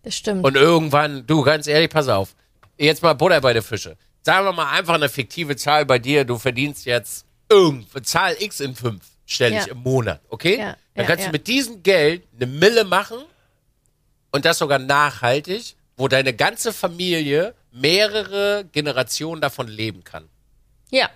[0.03, 0.43] Das stimmt.
[0.43, 2.35] Und irgendwann, du, ganz ehrlich, pass auf.
[2.77, 3.97] Jetzt mal Butter bei der Fische.
[4.23, 6.25] Sagen wir mal einfach eine fiktive Zahl bei dir.
[6.25, 9.71] Du verdienst jetzt irgendeine Zahl X in fünf, stelle ich Ja.
[9.73, 10.57] im Monat, okay?
[10.57, 13.17] Ja, Dann ja, kannst du mit diesem Geld eine Mille machen
[14.31, 20.29] und das sogar nachhaltig, wo deine ganze Familie mehrere Generationen davon leben kann.
[20.91, 21.09] ja,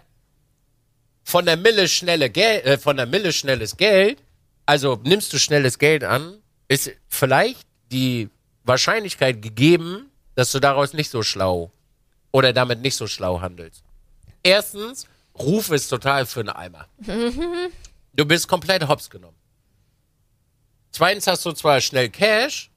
[1.24, 4.22] Von der Mille schnelle Geld, äh, von der Mille schnelles Geld,
[4.66, 8.30] also nimmst du schnelles Geld an, ist vielleicht die
[8.64, 11.72] Wahrscheinlichkeit gegeben, dass du daraus nicht so schlau
[12.32, 13.84] oder damit nicht so schlau handelst.
[14.43, 15.05] Erstens,
[15.38, 16.88] Ruf ist total für einen Eimer.
[18.14, 19.38] Du bist komplett hops genommen.
[20.91, 22.72] Zweitens hast du zwar schnell Cash,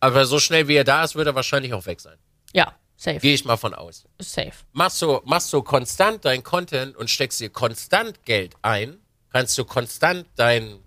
[0.00, 2.16] aber so schnell wie er da ist, wird er wahrscheinlich auch weg sein.
[2.52, 3.18] Ja, safe.
[3.18, 4.52] Gehe ich mal von aus Safe.
[4.72, 8.98] machst du, machst du konstant dein Content und steckst dir konstant Geld ein,
[9.30, 10.78] kannst du konstant dein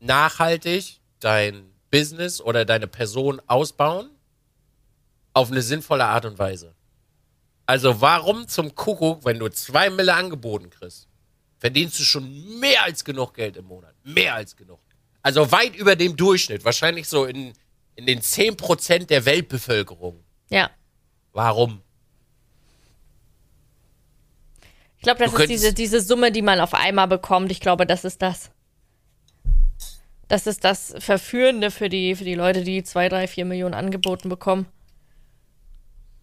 [0.00, 4.10] nachhaltig dein Business oder deine Person ausbauen
[5.32, 6.74] auf eine sinnvolle Art und Weise.
[7.66, 11.08] Also warum zum Kuckuck, wenn du zwei Mille angeboten kriegst,
[11.58, 13.94] verdienst du schon mehr als genug Geld im Monat.
[14.02, 14.80] Mehr als genug.
[15.22, 16.64] Also weit über dem Durchschnitt.
[16.64, 17.52] Wahrscheinlich so in,
[17.94, 20.24] in den 10% der Weltbevölkerung.
[20.48, 20.70] Ja.
[21.32, 21.82] Warum?
[24.96, 27.50] Ich glaube, das Du ist diese, diese Summe, die man auf einmal bekommt.
[27.50, 28.50] Ich glaube, das ist das.
[30.28, 34.28] Das ist das Verführende für die, für die Leute, die zwei, drei, vier Millionen angeboten
[34.28, 34.66] bekommen.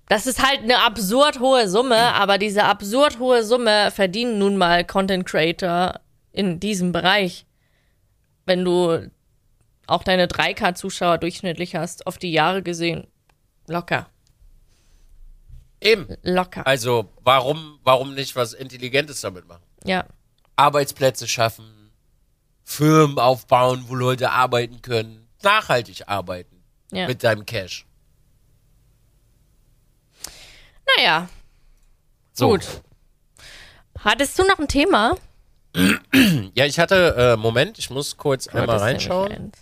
[0.09, 4.85] Das ist halt eine absurd hohe Summe, aber diese absurd hohe Summe verdienen nun mal
[4.85, 5.99] Content Creator
[6.31, 7.45] in diesem Bereich.
[8.45, 9.09] Wenn du
[9.87, 13.07] auch deine 3K-Zuschauer durchschnittlich hast, auf die Jahre gesehen,
[13.67, 14.07] locker.
[15.81, 16.07] Eben.
[16.23, 16.65] Locker.
[16.65, 19.63] Also, warum, warum nicht was Intelligentes damit machen?
[19.83, 20.05] Ja.
[20.55, 21.91] Arbeitsplätze schaffen,
[22.63, 27.05] Firmen aufbauen, wo Leute arbeiten können, nachhaltig arbeiten Ja.
[27.07, 27.85] mit deinem Cash.
[30.97, 31.29] Naja,
[32.33, 32.49] So.
[32.49, 32.65] gut.
[33.99, 35.15] Hattest du noch ein Thema?
[36.55, 39.31] Ja, ich hatte, äh, Moment, ich muss kurz einmal Hattest nämlich reinschauen.
[39.31, 39.57] eins.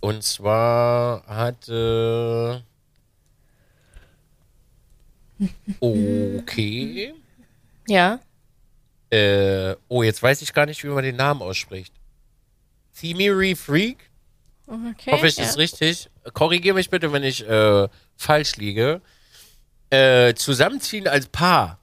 [0.00, 2.64] Und zwar hatte.
[5.80, 7.14] Okay.
[7.88, 8.20] Ja.
[9.10, 11.92] Äh, oh, jetzt weiß ich gar nicht, wie man den Namen ausspricht.
[12.98, 14.10] Themiri Freak?
[14.66, 15.12] Okay.
[15.12, 15.44] Hoffe ich, ja.
[15.44, 16.08] das richtig.
[16.32, 19.00] Korrigiere mich bitte, wenn ich äh, falsch liege.
[19.90, 21.78] Äh, zusammenziehen als Paar.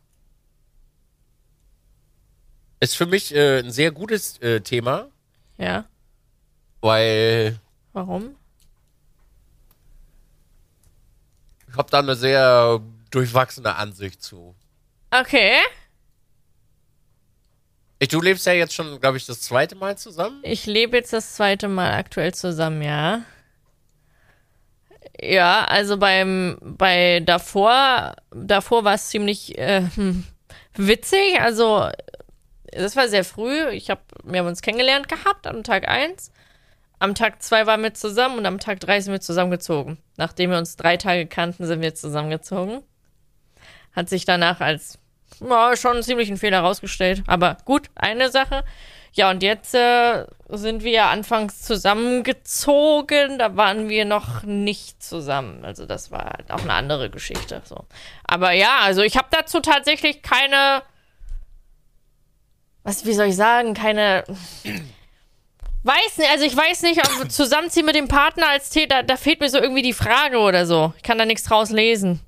[2.79, 5.09] Ist für mich äh, ein sehr gutes äh, Thema,
[5.57, 5.85] Ja.
[6.81, 7.59] weil
[7.93, 8.35] Warum?
[11.69, 12.81] ich habe da eine sehr
[13.11, 14.55] durchwachsene Ansicht zu.
[15.11, 15.57] Okay.
[17.99, 20.39] Ich, du lebst ja jetzt schon, glaube ich, das zweite Mal zusammen.
[20.43, 23.23] Ich lebe jetzt das zweite Mal aktuell zusammen, ja.
[25.21, 30.23] Ja, also beim bei davor, davor war es ziemlich äh, hm,
[30.75, 31.41] witzig.
[31.41, 31.89] Also
[32.71, 33.67] das war sehr früh.
[33.69, 36.31] Ich hab, wir haben uns kennengelernt gehabt am Tag 1.
[36.99, 39.97] Am Tag 2 waren wir zusammen und am Tag 3 sind wir zusammengezogen.
[40.17, 42.83] Nachdem wir uns drei Tage kannten, sind wir zusammengezogen.
[43.93, 44.99] Hat sich danach als
[45.41, 47.23] ja, schon ziemlich ein Fehler herausgestellt.
[47.27, 48.63] Aber gut, eine Sache.
[49.13, 53.39] Ja, und jetzt äh, sind wir anfangs zusammengezogen.
[53.39, 55.65] Da waren wir noch nicht zusammen.
[55.65, 57.61] Also das war halt auch eine andere Geschichte.
[57.65, 57.85] So.
[58.23, 60.83] Aber ja, also ich habe dazu tatsächlich keine.
[62.83, 63.73] Was, wie soll ich sagen?
[63.73, 64.23] Keine.
[65.83, 69.39] Weiß nicht, also ich weiß nicht, ob zusammenziehen mit dem Partner als Täter, da fehlt
[69.39, 70.93] mir so irgendwie die Frage oder so.
[70.97, 72.19] Ich kann da nichts draus lesen.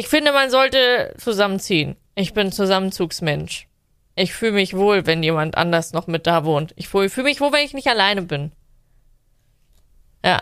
[0.00, 1.94] Ich finde, man sollte zusammenziehen.
[2.14, 3.68] Ich bin Zusammenzugsmensch.
[4.14, 6.72] Ich fühle mich wohl, wenn jemand anders noch mit da wohnt.
[6.76, 8.50] Ich fühle fühl mich wohl, wenn ich nicht alleine bin.
[10.24, 10.40] Ja.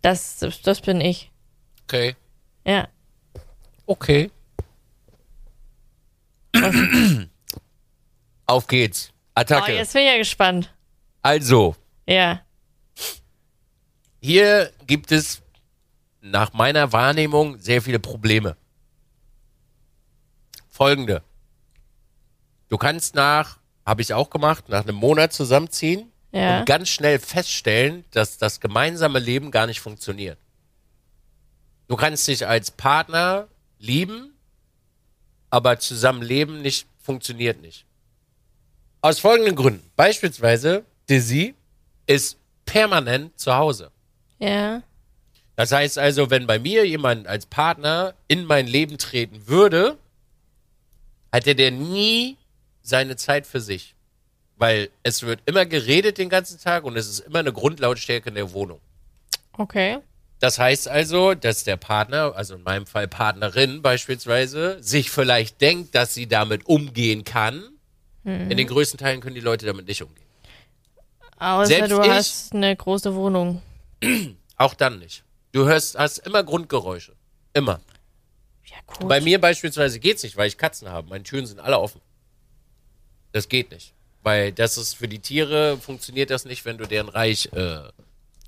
[0.00, 1.30] Das, das, das bin ich.
[1.84, 2.16] Okay.
[2.66, 2.88] Ja.
[3.84, 4.30] Okay.
[8.46, 9.10] Auf geht's.
[9.12, 9.74] Oh, Attacke.
[9.74, 10.74] jetzt bin ich ja gespannt.
[11.20, 12.40] Also, Ja.
[14.22, 15.39] hier gibt es
[16.20, 18.56] nach meiner Wahrnehmung sehr viele Probleme.
[20.68, 21.22] Folgende.
[22.68, 26.60] Du kannst nach, habe ich auch gemacht, nach einem Monat zusammenziehen Ja.
[26.60, 30.38] und ganz schnell feststellen, dass das gemeinsame Leben gar nicht funktioniert.
[31.88, 33.48] Du kannst dich als Partner
[33.78, 34.32] lieben,
[35.50, 37.84] aber zusammenleben nicht funktioniert nicht.
[39.00, 39.90] Aus folgenden Gründen.
[39.96, 41.54] Beispielsweise, Dizzy
[42.06, 43.90] ist permanent zu Hause.
[44.38, 44.82] Ja.
[45.60, 49.98] Das heißt also, wenn bei mir jemand als Partner in mein Leben treten würde,
[51.30, 52.38] hätte der nie
[52.80, 53.94] seine Zeit für sich.
[54.56, 58.36] Weil es wird immer geredet den ganzen Tag und es ist immer eine Grundlautstärke in
[58.36, 58.80] der Wohnung.
[59.52, 59.98] Okay.
[60.38, 65.94] Das heißt also, dass der Partner, also in meinem Fall Partnerin beispielsweise, sich vielleicht denkt,
[65.94, 67.64] dass sie damit umgehen kann.
[68.24, 70.24] In den größten Teilen können die Leute damit nicht umgehen.
[71.38, 73.60] Außer Selbst du ich- hast eine große Wohnung.
[74.56, 75.22] Auch dann nicht.
[75.52, 77.14] Du hörst, hast immer Grundgeräusche.
[77.52, 77.80] Immer.
[78.64, 79.08] Ja, gut.
[79.08, 81.08] Bei mir beispielsweise geht's nicht, weil ich Katzen habe.
[81.08, 82.00] Meine Türen sind alle offen.
[83.32, 83.94] Das geht nicht.
[84.22, 87.80] Weil das ist für die Tiere funktioniert das nicht, wenn du deren Reich äh,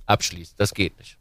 [0.06, 0.54] abschließt.
[0.58, 1.16] Das geht nicht.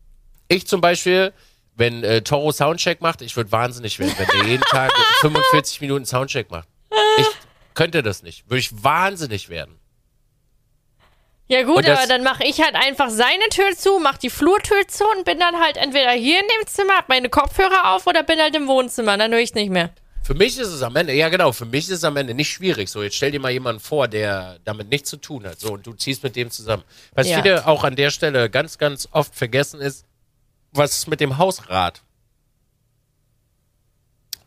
[0.49, 1.33] Ich zum Beispiel,
[1.75, 6.05] wenn äh, Toro Soundcheck macht, ich würde wahnsinnig werden, wenn der jeden Tag 45 Minuten
[6.05, 6.67] Soundcheck macht.
[7.17, 7.27] Ich
[7.73, 8.49] könnte das nicht.
[8.49, 9.79] Würde ich wahnsinnig werden.
[11.51, 14.87] Ja gut, das- aber dann mache ich halt einfach seine Tür zu, mach die Flurtür
[14.87, 18.23] zu und bin dann halt entweder hier in dem Zimmer, hab meine Kopfhörer auf oder
[18.23, 19.89] bin halt im Wohnzimmer, dann höre ich nicht mehr.
[20.23, 22.49] Für mich ist es am Ende, ja genau, für mich ist es am Ende nicht
[22.49, 22.89] schwierig.
[22.89, 25.59] So, jetzt stell dir mal jemanden vor, der damit nichts zu tun hat.
[25.59, 26.83] So, und du ziehst mit dem zusammen.
[27.15, 27.41] Was Ja.
[27.41, 30.05] viele auch an der Stelle ganz, ganz oft vergessen ist,
[30.71, 32.01] was ist mit dem Hausrat?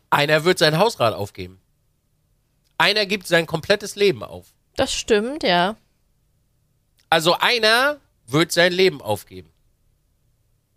[0.09, 1.59] Einer wird sein Hausrat aufgeben.
[2.79, 4.47] Einer gibt sein komplettes Leben auf.
[4.75, 5.75] Das stimmt, ja.
[7.15, 9.49] Also einer wird sein Leben aufgeben.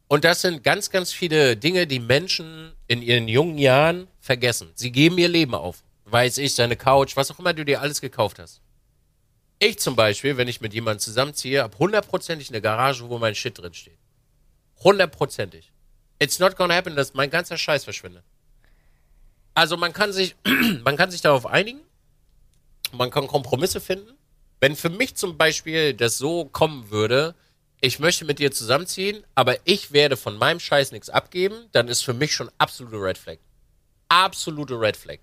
[0.07, 4.70] Und das sind ganz, ganz viele Dinge, die Menschen in ihren jungen Jahren vergessen.
[4.76, 5.82] Sie geben ihr Leben auf.
[6.05, 8.61] Weiß ich, seine Couch, was auch immer du dir alles gekauft hast.
[9.59, 13.59] Ich zum Beispiel, wenn ich mit jemandem zusammenziehe, habe hundertprozentig eine Garage, wo mein Shit
[13.59, 13.99] drin steht.
[14.84, 15.72] Hundertprozentig.
[16.20, 18.22] It's not gonna happen, dass mein ganzer Scheiß verschwindet.
[19.55, 20.36] Also man kann sich,
[20.84, 21.80] man kann sich darauf einigen.
[22.93, 24.17] Man kann Kompromisse finden.
[24.61, 27.34] Wenn für mich zum Beispiel das so kommen würde,
[27.80, 32.02] ich möchte mit dir zusammenziehen, aber ich werde von meinem Scheiß nichts abgeben, dann ist
[32.02, 33.38] für mich schon absolute Red Flag.
[34.09, 35.18] absolute Red Flag.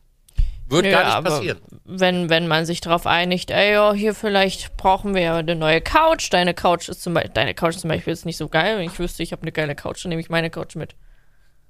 [0.68, 1.60] Wird Nö, gar nicht aber passieren.
[1.84, 5.80] Wenn, wenn man sich darauf einigt, ey, ja, hier vielleicht brauchen wir ja eine neue
[5.82, 6.32] Couch.
[6.32, 8.78] Deine Couch ist zum Beispiel, deine Couch zum Beispiel ist nicht so geil.
[8.78, 10.96] Wenn ich wüsste, ich habe eine geile Couch, dann nehme ich meine Couch mit.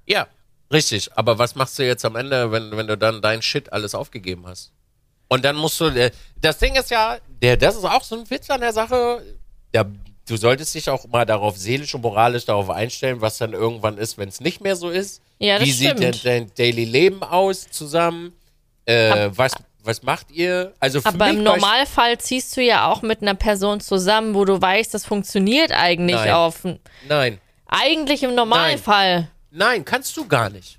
[0.06, 0.28] Ja,
[0.72, 1.10] richtig.
[1.14, 4.46] Aber was machst du jetzt am Ende, wenn, wenn du dann dein Shit alles aufgegeben
[4.46, 4.72] hast?
[5.28, 6.10] Und dann musst du, äh,
[6.40, 9.22] das Ding ist ja, der, das ist auch so ein Witz an der Sache.
[9.74, 9.84] Ja,
[10.28, 14.18] du solltest dich auch mal darauf seelisch und moralisch darauf einstellen, was dann irgendwann ist,
[14.18, 15.22] wenn es nicht mehr so ist.
[15.38, 16.24] Ja, das Wie sieht denn stimmt.
[16.24, 18.32] dein Daily Leben aus zusammen?
[18.84, 19.52] Äh, was,
[19.82, 20.72] was macht ihr?
[20.78, 24.60] Also für Aber im Normalfall ziehst du ja auch mit einer Person zusammen, wo du
[24.60, 26.30] weißt, das funktioniert eigentlich Nein.
[26.30, 26.62] auf.
[27.08, 27.40] Nein.
[27.66, 29.28] Eigentlich im Normalfall.
[29.50, 30.78] Nein, kannst du gar nicht.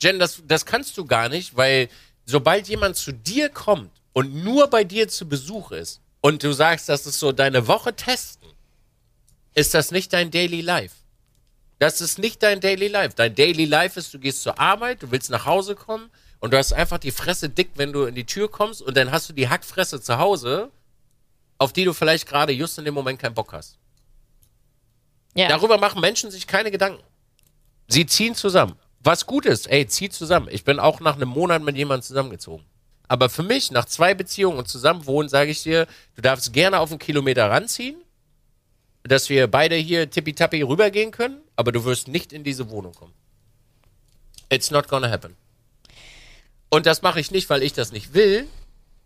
[0.00, 1.88] Jen, das, das kannst du gar nicht, weil
[2.32, 6.88] sobald jemand zu dir kommt und nur bei dir zu Besuch ist und du sagst,
[6.88, 8.48] das ist so deine Woche testen,
[9.54, 10.96] ist das nicht dein Daily Life.
[11.78, 13.14] Das ist nicht dein Daily Life.
[13.16, 16.10] Dein Daily Life ist, du gehst zur Arbeit, du willst nach Hause kommen
[16.40, 19.10] und du hast einfach die Fresse dick, wenn du in die Tür kommst und dann
[19.10, 20.70] hast du die Hackfresse zu Hause,
[21.58, 23.76] auf die du vielleicht gerade just in dem Moment keinen Bock hast.
[25.34, 25.48] Ja.
[25.48, 27.02] Darüber machen Menschen sich keine Gedanken.
[27.88, 28.76] Sie ziehen zusammen.
[29.02, 30.48] Was gut ist, ey, zieh zusammen.
[30.50, 32.64] Ich bin auch nach einem Monat mit jemandem zusammengezogen.
[33.08, 36.90] Aber für mich, nach zwei Beziehungen und Zusammenwohnen, sage ich dir, du darfst gerne auf
[36.90, 37.96] einen Kilometer ranziehen,
[39.02, 43.12] dass wir beide hier tippitappi rübergehen können, aber du wirst nicht in diese Wohnung kommen.
[44.48, 45.36] It's not gonna happen.
[46.70, 48.46] Und das mache ich nicht, weil ich das nicht will,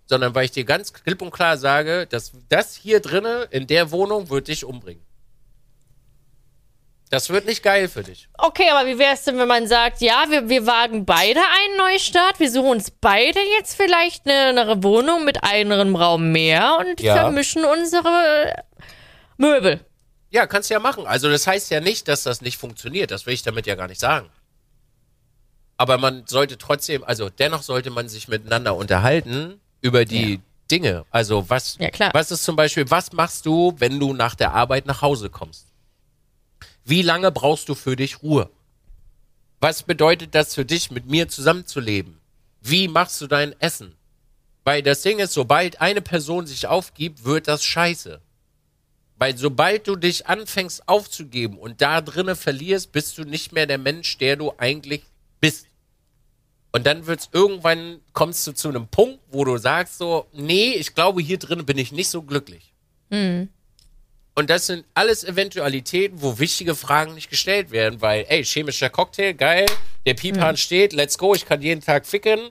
[0.05, 3.91] sondern weil ich dir ganz klipp und klar sage, dass das hier drinne in der
[3.91, 5.03] Wohnung wird dich umbringen.
[7.09, 8.29] Das wird nicht geil für dich.
[8.37, 11.77] Okay, aber wie wäre es denn, wenn man sagt, ja, wir, wir wagen beide einen
[11.77, 17.01] Neustart, wir suchen uns beide jetzt vielleicht eine, eine Wohnung mit einem Raum mehr und
[17.01, 17.15] Ja.
[17.15, 18.65] vermischen unsere
[19.37, 19.81] Möbel.
[20.31, 21.07] Ja, kannst du ja machen.
[21.07, 23.13] Also das heißt ja nicht, dass das nicht funktioniert.
[23.13, 24.29] Das will ich damit ja gar nicht sagen.
[25.77, 30.39] Aber man sollte trotzdem, also dennoch sollte man sich miteinander unterhalten über die Ja.
[30.71, 31.05] Dinge.
[31.11, 32.11] Also was, Ja, klar.
[32.13, 35.66] was ist zum Beispiel, was machst du, wenn du nach der Arbeit nach Hause kommst?
[36.89, 38.49] Wie lange brauchst du für dich Ruhe?
[39.59, 42.21] Was bedeutet das für dich, mit mir zusammenzuleben?
[42.61, 43.97] Wie machst du dein Essen?
[44.63, 48.21] Weil das Ding ist, sobald eine Person sich aufgibt, wird das scheiße.
[49.19, 53.79] Weil sobald du dich anfängst aufzugeben und da drinne verlierst, bist du nicht mehr der
[53.79, 55.03] Mensch, der du eigentlich
[55.41, 55.67] bist.
[56.71, 60.95] Und dann wird's irgendwann, kommst du zu einem Punkt, wo du sagst so, nee, ich
[60.95, 62.73] glaube, hier drin bin ich nicht so glücklich.
[64.39, 69.33] Und das sind alles Eventualitäten, wo wichtige Fragen nicht gestellt werden, weil, ey, chemischer Cocktail,
[69.33, 69.65] geil,
[70.05, 72.51] der Pipan steht, let's go, ich kann jeden Tag ficken.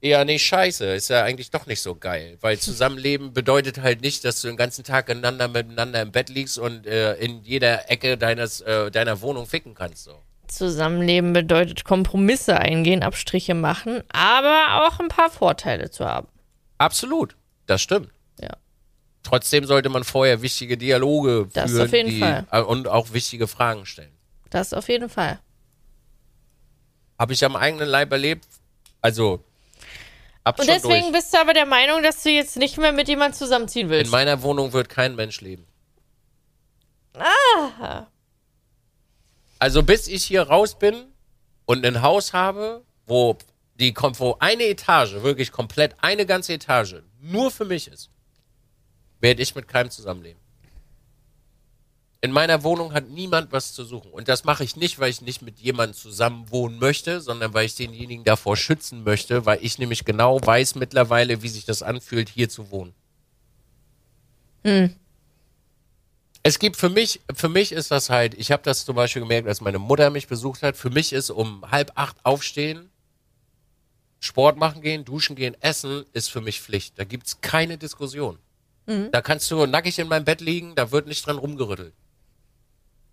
[0.00, 4.24] Ja, nee, scheiße, ist ja eigentlich doch nicht so geil, weil Zusammenleben bedeutet halt nicht,
[4.24, 8.16] dass du den ganzen Tag ineinander miteinander im Bett liegst und äh, in jeder Ecke
[8.16, 10.04] deines, äh, deiner Wohnung ficken kannst.
[10.04, 10.22] So.
[10.46, 16.28] Zusammenleben bedeutet Kompromisse eingehen, Abstriche machen, aber auch ein paar Vorteile zu haben.
[16.78, 17.36] Absolut,
[17.66, 18.08] das stimmt.
[19.22, 22.46] Trotzdem sollte man vorher wichtige Dialoge Das führen auf jeden die, Fall.
[22.50, 24.12] äh, und auch wichtige Fragen stellen.
[24.50, 25.38] Das auf jeden Fall.
[27.18, 28.44] Habe ich am eigenen Leib erlebt.
[29.00, 29.44] Also,
[30.44, 31.12] ab Und deswegen durch.
[31.12, 34.12] bist du aber der Meinung, dass du jetzt nicht mehr mit jemandem zusammenziehen In willst.
[34.12, 35.66] meiner Wohnung wird kein Mensch leben.
[37.14, 38.06] Ah.
[39.58, 41.06] Also bis ich hier raus bin
[41.66, 43.36] und ein Haus habe, wo
[43.78, 48.10] die wo eine Etage, wirklich komplett eine ganze Etage, nur für mich ist,
[49.22, 50.40] werde ich mit keinem zusammenleben.
[52.20, 54.12] In meiner Wohnung hat niemand was zu suchen.
[54.12, 57.66] Und das mache ich nicht, weil ich nicht mit jemandem zusammen wohnen möchte, sondern weil
[57.66, 62.28] ich denjenigen davor schützen möchte, weil ich nämlich genau weiß mittlerweile, wie sich das anfühlt,
[62.28, 62.94] hier zu wohnen.
[66.44, 69.48] Es gibt für mich, für mich ist das halt, ich habe das zum Beispiel gemerkt,
[69.48, 72.90] als meine Mutter mich besucht hat, für mich ist um halb acht aufstehen,
[74.20, 76.98] Sport machen gehen, duschen gehen, essen, ist für mich Pflicht.
[76.98, 78.38] Da gibt's keine Diskussion.
[79.10, 81.94] Da kannst du nackig in meinem Bett liegen, da wird nicht dran rumgerüttelt.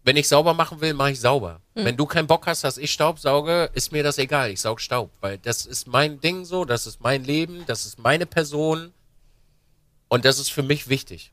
[0.03, 1.61] Wenn ich sauber machen will, mache ich sauber.
[1.75, 4.49] Wenn du keinen Bock hast, dass ich Staub sauge, ist mir das egal.
[4.49, 7.99] Ich saug Staub, weil das ist mein Ding so, das ist mein Leben, das ist
[7.99, 8.93] meine Person
[10.07, 11.31] und das ist für mich wichtig.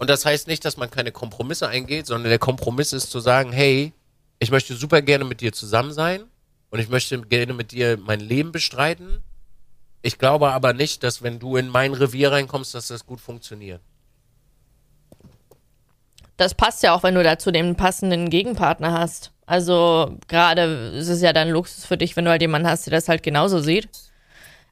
[0.00, 3.52] Und das heißt nicht, dass man keine Kompromisse eingeht, sondern der Kompromiss ist zu sagen,
[3.52, 3.92] hey,
[4.38, 6.24] ich möchte super gerne mit dir zusammen sein
[6.70, 9.22] und ich möchte gerne mit dir mein Leben bestreiten.
[10.06, 13.80] Ich glaube aber nicht, dass wenn du in mein Revier reinkommst, dass das gut funktioniert.
[16.36, 19.32] Das passt ja auch, wenn du dazu den passenden Gegenpartner hast.
[19.46, 22.92] Also gerade ist es ja dann Luxus für dich, wenn du halt jemanden hast, der
[22.92, 23.88] das halt genauso sieht.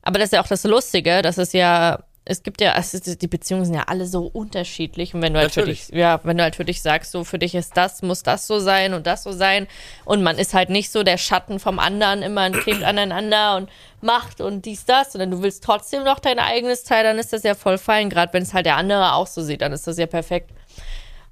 [0.02, 3.26] Aber das ist ja auch das Lustige, dass es ja es gibt ja, also die
[3.26, 5.14] Beziehungen sind ja alle so unterschiedlich.
[5.14, 5.88] Und wenn du halt für Natürlich.
[5.88, 8.46] dich, ja, wenn du halt für dich sagst, so für dich ist das, muss das
[8.46, 9.66] so sein und das so sein.
[10.06, 13.68] Und man ist halt nicht so der Schatten vom anderen, immer ein Kind aneinander und
[14.00, 17.42] macht und dies, das, sondern du willst trotzdem noch dein eigenes Teil, dann ist das
[17.42, 18.08] ja voll fein.
[18.08, 20.50] Gerade wenn es halt der andere auch so sieht, dann ist das ja perfekt.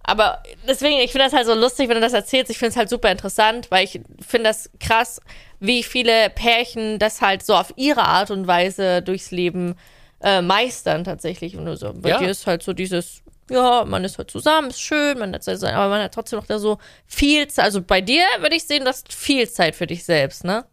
[0.03, 2.51] Aber deswegen, ich finde das halt so lustig, wenn du das erzählst.
[2.51, 5.21] Ich finde es halt super interessant, weil ich finde das krass,
[5.59, 9.77] wie viele Pärchen das halt so auf ihre Art und Weise durchs Leben
[10.23, 11.57] äh, meistern tatsächlich.
[11.57, 12.19] Und so, bei Ja.
[12.19, 15.75] dir ist halt so dieses, ja, man ist halt zusammen, ist schön, man hat sein,
[15.75, 17.65] aber man hat trotzdem noch da so viel Zeit.
[17.67, 20.65] Also bei dir würde ich sehen, du hast viel Zeit für dich selbst, ne?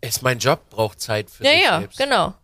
[0.00, 1.98] Ist mein Job, braucht Zeit für Ja, sich ja, selbst.
[1.98, 2.34] genau.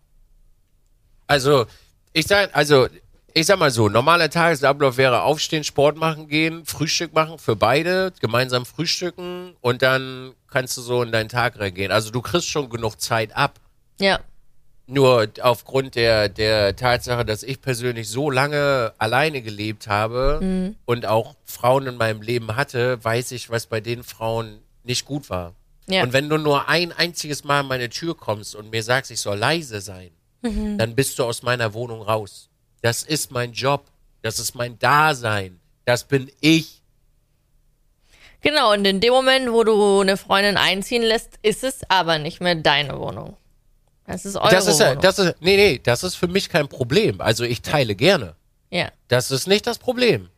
[1.27, 1.67] Also,
[2.13, 2.87] ich sag, also,
[3.33, 8.13] ich sag mal so, normaler Tagesablauf wäre aufstehen, Sport machen gehen, Frühstück machen für beide,
[8.21, 11.91] gemeinsam frühstücken und dann kannst du so in deinen Tag reingehen.
[11.93, 13.59] Also du kriegst schon genug Zeit ab.
[13.99, 14.21] Ja,
[14.89, 20.77] Nur aufgrund der, der Tatsache, dass ich persönlich so lange alleine gelebt habe Mhm.
[20.85, 25.29] und auch Frauen in meinem Leben hatte, weiß ich, was bei den Frauen nicht gut
[25.29, 25.55] war.
[25.89, 26.03] ja.
[26.03, 29.21] Und wenn du nur ein einziges Mal an meine Tür kommst und mir sagst, ich
[29.21, 30.11] soll leise sein,
[30.43, 30.79] Mhm.
[30.79, 32.49] dann bist du aus meiner Wohnung raus.
[32.83, 33.85] Das ist mein Job.
[34.23, 35.59] Das ist mein Dasein.
[35.85, 36.83] Das bin ich.
[38.43, 42.41] Genau, und in dem Moment, wo du eine Freundin einziehen lässt, ist es aber nicht
[42.41, 43.37] mehr deine Wohnung.
[44.07, 45.01] Das ist eure Das ist, Wohnung.
[45.01, 47.21] das ist, nee, nee, das ist für mich kein Problem.
[47.21, 48.35] Also ich teile gerne.
[48.71, 48.91] ja.
[49.09, 50.29] Das ist nicht das Problem.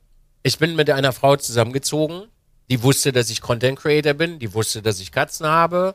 [0.42, 2.28] Ich bin mit einer Frau zusammengezogen,
[2.70, 5.94] die wusste, dass ich Content Creator bin, die wusste, dass ich Katzen habe.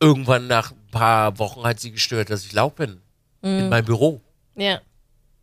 [0.00, 3.00] Irgendwann nach ein paar Wochen hat sie gestört, dass ich laut bin.
[3.42, 4.22] In meinem Büro.
[4.54, 4.80] Ja.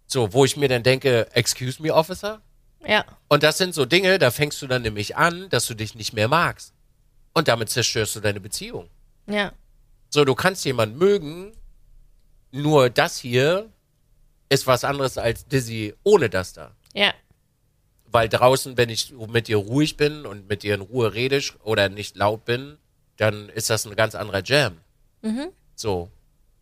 [0.08, 2.42] So, wo ich mir dann denke, excuse me, Officer?
[2.86, 3.06] Ja.
[3.28, 6.14] Und das sind so Dinge, da fängst du dann nämlich an, dass du dich nicht
[6.14, 6.74] mehr magst.
[7.34, 8.90] Und damit zerstörst du deine Beziehung.
[9.28, 9.52] Ja.
[10.14, 11.54] So, du kannst jemanden mögen,
[12.52, 13.70] nur das hier
[14.50, 16.76] ist was anderes als Dizzy ohne das da.
[16.94, 17.14] Ja.
[18.06, 21.88] Weil draußen, wenn ich mit dir ruhig bin und mit dir in Ruhe rede oder
[21.88, 22.78] nicht laut bin,
[23.16, 24.78] dann ist das ein ganz anderer Jam.
[25.76, 26.10] So.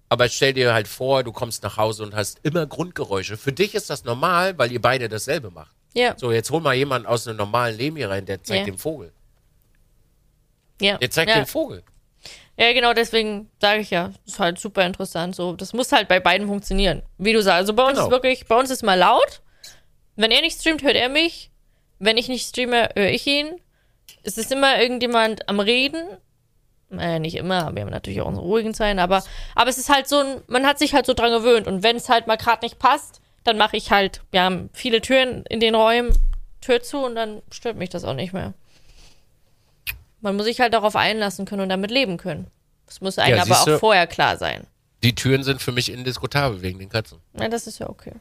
[0.10, 3.36] Aber stell dir halt vor, du kommst nach Hause und hast immer Grundgeräusche.
[3.36, 5.76] Für dich ist das normal, weil ihr beide dasselbe macht.
[5.96, 6.16] Ja.
[6.18, 8.72] So, jetzt hol mal jemanden aus einem normalen Leben hier rein, der zeigt Ja.
[8.74, 9.12] den Vogel.
[10.82, 11.00] Ja.
[11.00, 11.38] Der zeigt ja.
[11.38, 11.84] den Vogel.
[12.60, 15.34] Ja, genau, deswegen sage ich ja, ist halt super interessant.
[15.36, 17.04] So, das muss halt bei beiden funktionieren.
[17.18, 17.58] Wie du sagst.
[17.60, 18.06] Also bei uns Genau.
[18.08, 19.42] ist wirklich, bei uns ist mal laut.
[20.18, 21.52] Wenn er nicht streamt, hört er mich.
[22.00, 23.62] Wenn ich nicht streame, höre ich ihn.
[24.24, 26.02] Es ist immer irgendjemand am Reden.
[26.90, 29.24] Naja, nicht immer, wir haben natürlich auch unsere ruhigen Zeiten, aber,
[29.56, 31.68] aber es ist halt so ein, man hat sich halt so dran gewöhnt.
[31.68, 35.00] Und wenn es halt mal gerade nicht passt, dann mache ich halt, wir haben viele
[35.00, 36.12] Türen in den Räumen,
[36.62, 38.54] Tür zu und dann stört mich das auch nicht mehr.
[40.22, 42.48] Man muss sich halt darauf einlassen können und damit leben können.
[42.86, 44.66] Das muss einem Ja, aber auch vorher klar sein.
[45.04, 47.20] Die Türen sind für mich indiskutabel wegen den Katzen.
[47.40, 48.14] Ja, das ist ja okay.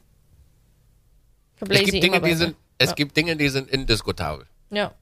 [1.68, 2.94] Es gibt Dinge, die sind, es Ja.
[2.94, 4.46] gibt Dinge, die sind indiskutabel.
[4.70, 4.92] Ja,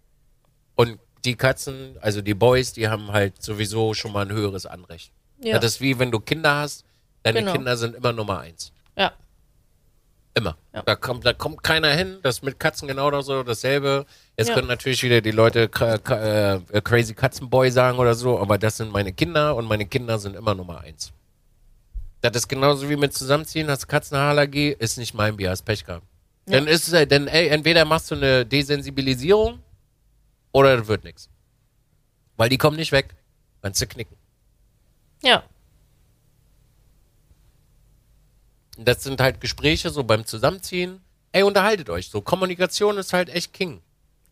[0.74, 5.10] Und die Katzen, also die Boys, die haben halt sowieso schon mal ein höheres Anrecht.
[5.42, 6.84] ja, Das ist wie wenn du Kinder hast,
[7.24, 7.52] deine Genau.
[7.52, 8.72] Kinder sind immer Nummer eins.
[10.36, 10.54] Immer.
[10.74, 10.82] Ja.
[10.82, 12.18] Da, kommt, da kommt keiner hin.
[12.22, 14.04] Das ist mit Katzen genau das so dasselbe.
[14.36, 14.54] Jetzt Ja.
[14.54, 19.14] können natürlich wieder die Leute äh, Crazy Katzenboy sagen oder so, aber das sind meine
[19.14, 21.10] Kinder und meine Kinder sind immer Nummer eins.
[22.20, 26.04] Das ist genauso wie mit Zusammenziehen, hast Katzenhaarallergie, ist nicht mein Bier, hast Pech gehabt.
[26.46, 26.58] Ja.
[26.58, 29.60] Dann ist es, äh, dann, ey, entweder machst du eine Desensibilisierung
[30.52, 31.30] oder das wird nichts.
[32.36, 33.14] Weil die kommen nicht weg.
[33.62, 34.16] Kannst du knicken.
[35.22, 35.42] ja,
[38.65, 41.00] Und Das sind halt Gespräche so beim Zusammenziehen.
[41.32, 42.20] Ey, unterhaltet euch so.
[42.20, 43.80] Kommunikation ist halt echt King.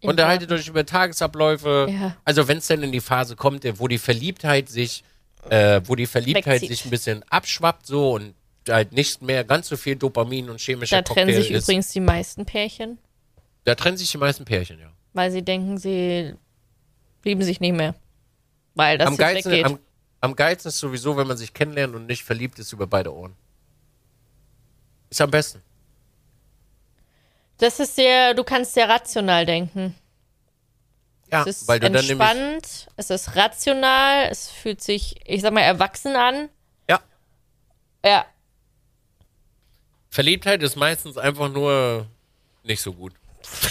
[0.03, 0.11] Ja.
[0.11, 1.89] Unterhaltet euch über Tagesabläufe.
[1.91, 2.17] Ja.
[2.25, 5.03] Also wenn es denn in die Phase kommt, wo die Verliebtheit sich,
[5.49, 6.69] äh, wo die Verliebtheit Wegzieht.
[6.69, 8.35] sich ein bisschen abschwappt so und
[8.69, 11.65] halt nicht mehr ganz so viel Dopamin und chemischer da trennen sich ist.
[11.65, 12.99] übrigens die meisten Pärchen,
[13.65, 14.91] Da trennen sich die meisten Pärchen, ja.
[15.13, 16.35] weil sie denken, sie
[17.25, 17.95] lieben sich nicht mehr.
[18.75, 19.67] Weil das am, jetzt geilsten, weggeht.
[19.67, 19.79] am,
[20.21, 23.35] am geilsten ist sowieso, wenn man sich kennenlernt und nicht verliebt ist über beide Ohren.
[25.15, 25.63] Ist am besten.
[27.59, 29.95] das ist sehr, du kannst sehr rational denken.
[31.31, 32.11] Ja, Es ist weil du dann nämlich.
[32.29, 36.49] entspannt, es ist rational, es fühlt sich, ich sag mal, erwachsen an.
[36.91, 36.99] Ja.
[38.05, 38.27] Ja,
[40.11, 42.09] Verliebtheit ist meistens einfach nur
[42.65, 43.13] nicht so gut.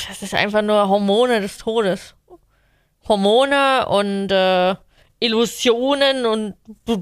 [0.07, 2.15] das ist einfach nur Hormone des Todes.
[3.05, 4.75] Hormone und äh,
[5.19, 6.55] Illusionen und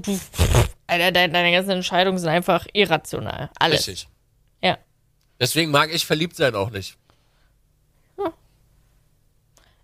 [0.88, 3.50] deine, deine ganzen Entscheidungen sind einfach irrational.
[3.60, 3.86] Alles.
[3.86, 4.08] Richtig.
[5.32, 5.38] Ja.
[5.40, 6.96] Deswegen mag ich verliebt sein auch nicht.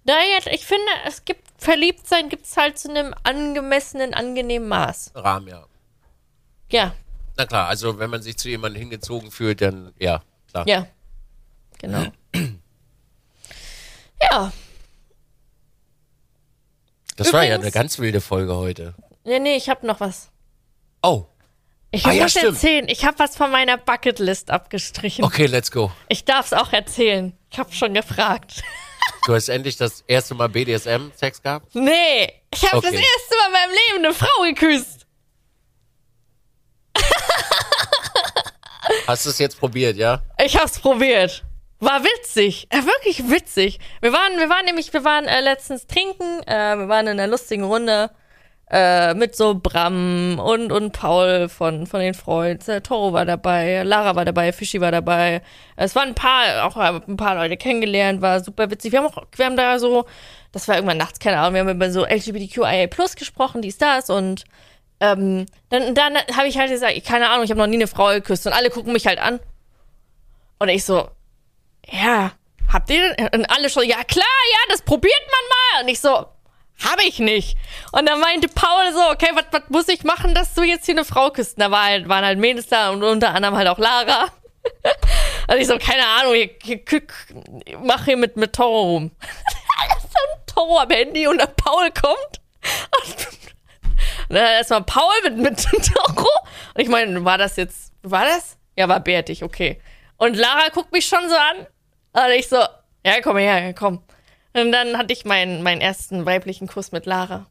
[0.04, 5.12] Daher, ich finde, es gibt Verliebtsein gibt es halt zu einem angemessenen, angenehmen Maß.
[5.14, 5.66] Rahmen, ja.
[6.70, 6.94] Ja.
[7.36, 10.66] Na klar, also wenn man sich zu jemandem hingezogen fühlt, dann ja, klar.
[10.66, 10.86] Ja.
[11.78, 12.06] Genau.
[14.32, 14.50] ja.
[17.16, 18.94] Das war ja Übrigens- eine ganz wilde Folge heute.
[19.24, 20.30] Nee, nee, ich habe noch was.
[21.02, 21.26] Oh,
[21.90, 22.46] Ich Ah, ja, muss stimmt.
[22.54, 25.24] erzählen, ich habe was von meiner Bucketlist abgestrichen.
[25.24, 25.90] okay, let's go.
[26.08, 27.36] Ich darf es auch erzählen.
[27.50, 28.62] Ich habe schon gefragt.
[29.26, 31.74] Du hast endlich das erste Mal BDSM-Sex gehabt?
[31.74, 32.90] Nee, ich habe Okay.
[32.90, 35.06] das erste Mal in meinem Leben eine Frau geküsst.
[39.06, 40.22] Hast du es jetzt probiert, ja?
[40.42, 41.44] Ich hab's probiert.
[41.80, 42.66] War witzig.
[42.70, 43.78] Äh, wirklich witzig.
[44.00, 47.28] Wir waren, wir waren nämlich, wir waren äh, letztens trinken, äh, wir waren in einer
[47.28, 48.10] lustigen Runde
[48.70, 52.68] äh, mit so Bram und, und Paul von, von den Freuds.
[52.68, 55.42] Äh, Toro war dabei, Lara war dabei, Fischi war dabei.
[55.76, 58.92] Es waren ein paar, auch äh, ein paar Leute kennengelernt, war super witzig.
[58.92, 60.04] Wir haben auch, wir haben da so,
[60.52, 64.10] das war irgendwann nachts, keine Ahnung, wir haben über so LGBTQIA Plus gesprochen, dies, das
[64.10, 64.44] und
[65.00, 68.08] ähm, dann, dann habe ich halt gesagt, keine Ahnung, ich habe noch nie eine Frau
[68.08, 69.40] geküsst und alle gucken mich halt an.
[70.58, 71.08] Und ich so,
[71.86, 72.32] ja,
[72.72, 73.28] habt ihr denn?
[73.28, 75.82] Und alle schon, ja klar, ja, das probiert man mal.
[75.84, 76.26] Und ich so,
[76.84, 77.58] habe ich nicht.
[77.92, 81.04] Und dann meinte Paul so, okay, was muss ich machen, dass du jetzt hier eine
[81.04, 81.56] Frau küsst?
[81.56, 84.28] Und da war halt, waren halt Mädels da und unter anderem halt auch Lara.
[85.48, 89.10] Und ich so, keine Ahnung, ich, ich, ich mach hier mit, mit Toro rum.
[90.00, 92.40] So ein Toro am Handy und dann Paul kommt.
[94.28, 96.28] Und dann erstmal Paul mit, mit Toro.
[96.74, 98.58] Und ich meine, war das jetzt, war das?
[98.76, 99.80] Ja, war bärtig, okay.
[100.16, 101.66] Und Lara guckt mich schon so an.
[102.12, 102.56] Und ich so,
[103.04, 104.02] ja, komm her, komm.
[104.54, 107.46] Und dann hatte ich meinen, meinen ersten weiblichen Kuss mit Lara.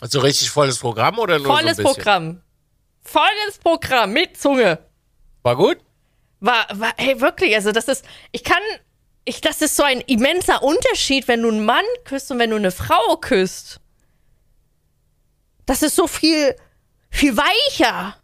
[0.00, 1.82] Also richtig volles Programm oder nur Volles so?
[1.82, 2.42] Programm.
[3.02, 4.78] Volles Programm mit Zunge.
[5.42, 5.78] War gut?
[6.40, 8.62] War, war, hey, wirklich, also das ist, ich kann,
[9.24, 12.56] ich, das ist so ein immenser Unterschied, wenn du einen Mann küsst und wenn du
[12.56, 13.80] eine Frau küsst.
[15.66, 16.56] Das ist so viel,
[17.10, 18.16] viel weicher.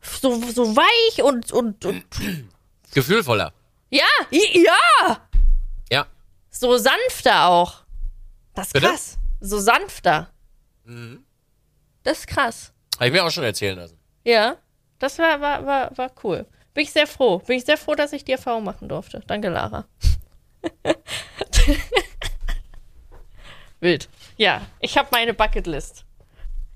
[0.00, 2.04] So, so weich und, und, und
[2.92, 3.52] Gefühlvoller.
[3.90, 5.28] ja, Ja.
[6.62, 7.82] So sanfter auch.
[8.54, 8.86] Das ist Bitte?
[8.86, 9.18] krass.
[9.40, 10.30] So sanfter.
[12.04, 12.72] Das ist krass.
[12.96, 13.98] Habe ich mir auch schon erzählen lassen.
[14.24, 14.56] Ja,
[15.00, 16.46] das war, war, war, war cool.
[16.72, 17.38] Bin ich sehr froh.
[17.38, 19.20] Bin ich sehr froh, dass ich die Erfahrung machen durfte.
[19.26, 19.86] Danke, Lara.
[23.80, 24.08] Wild.
[24.36, 26.04] Ja, ich habe meine Bucketlist.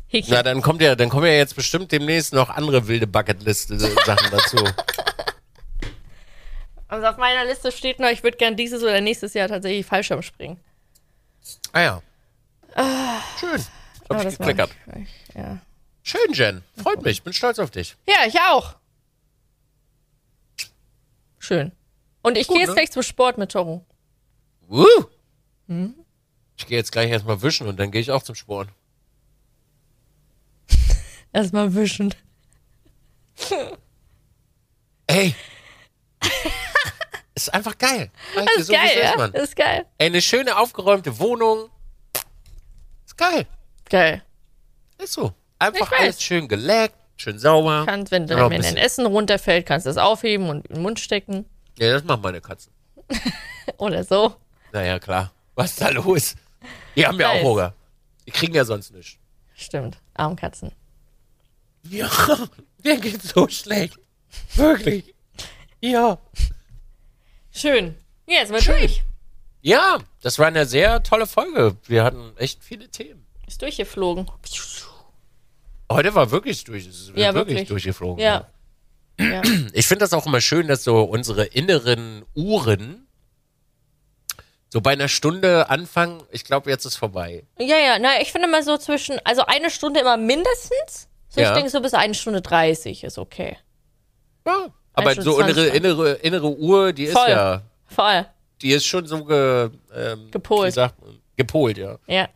[0.09, 0.35] Häkchen.
[0.35, 4.57] Na, dann kommt ja, dann kommen ja jetzt bestimmt demnächst noch andere wilde Bucketlist-Sachen dazu.
[6.89, 10.23] Also auf meiner Liste steht noch, ich würde gern dieses oder nächstes Jahr tatsächlich Fallschirm
[10.23, 10.61] springen.
[11.73, 12.03] Ah ja.
[13.41, 13.65] Schön.
[14.09, 15.35] Hab Aber ich ich.
[15.35, 15.59] Ja.
[16.03, 16.63] Schön, Jen.
[16.81, 17.23] Freut mich.
[17.23, 17.97] Bin stolz auf dich.
[18.07, 18.77] ja, ich auch.
[21.39, 21.73] Schön.
[22.23, 22.75] Und ich gehe jetzt ne?
[22.75, 23.85] gleich zum Sport mit Toro.
[24.69, 24.87] Woo!
[25.69, 25.95] Hm?
[26.57, 28.69] Ich gehe jetzt gleich erstmal wischen und dann gehe ich auch zum Sport.
[31.33, 32.15] Erstmal wischen.
[35.07, 35.35] Ey.
[37.37, 38.11] Ist einfach geil.
[38.35, 39.25] Du, ist so geil, ja?
[39.27, 39.85] ist, ist geil.
[39.99, 41.71] Ey, eine schöne aufgeräumte Wohnung.
[43.05, 43.47] Ist geil.
[43.89, 44.23] Geil.
[44.99, 45.33] Ist so.
[45.59, 47.85] Einfach alles schön geleckt, schön sauber.
[47.87, 48.77] Kannst, wenn, Ja, ein dein.
[48.77, 51.47] Essen runterfällt, kannst du es aufheben und in den Mund stecken.
[51.79, 52.73] Ja, das machen meine Katzen.
[53.79, 54.35] Oder so.
[54.73, 55.33] Naja, klar.
[55.55, 56.35] Was ist da los?
[56.95, 57.43] Die haben ja auch.
[57.43, 57.75] Hunger.
[58.27, 59.17] Die kriegen ja sonst nichts.
[59.55, 59.99] Stimmt.
[60.15, 60.73] Armkatzen.
[61.85, 62.11] Ja,
[62.83, 63.99] mir geht's so schlecht.
[64.55, 65.15] Wirklich.
[65.81, 66.19] Ja.
[67.57, 67.97] Schön.
[68.27, 69.03] Ja, jetzt mal durch.
[69.63, 71.77] Ja, das war eine sehr tolle Folge.
[71.87, 73.27] Wir hatten echt viele Themen.
[73.47, 74.31] Ist durchgeflogen.
[75.91, 76.87] Heute war wirklich durch.
[76.87, 77.69] Es ist Ja, wirklich, wirklich.
[77.69, 78.23] durchgeflogen.
[78.23, 78.49] Ja.
[79.19, 79.43] Ja.
[79.73, 83.07] Ich finde das auch immer schön, dass so unsere inneren Uhren
[84.69, 86.23] so bei einer Stunde anfangen.
[86.31, 87.45] Ich glaube, jetzt ist vorbei.
[87.59, 91.09] Ja, ja, na, ich finde mal so zwischen, also eine Stunde immer mindestens.
[91.29, 91.49] So, Ja.
[91.51, 93.57] ich denke so bis eine Stunde 30 ist okay.
[94.47, 94.67] Ja.
[94.97, 95.75] Aber so innere, 20.
[95.75, 97.29] innere, innere Uhr, die ist Voll.
[97.31, 98.27] ja, Voll.
[98.63, 100.69] die ist schon so ge, ähm, Gepolt.
[100.69, 100.95] Wie sagt?
[101.37, 101.99] Gepolt, ja.
[102.07, 102.29] Ja.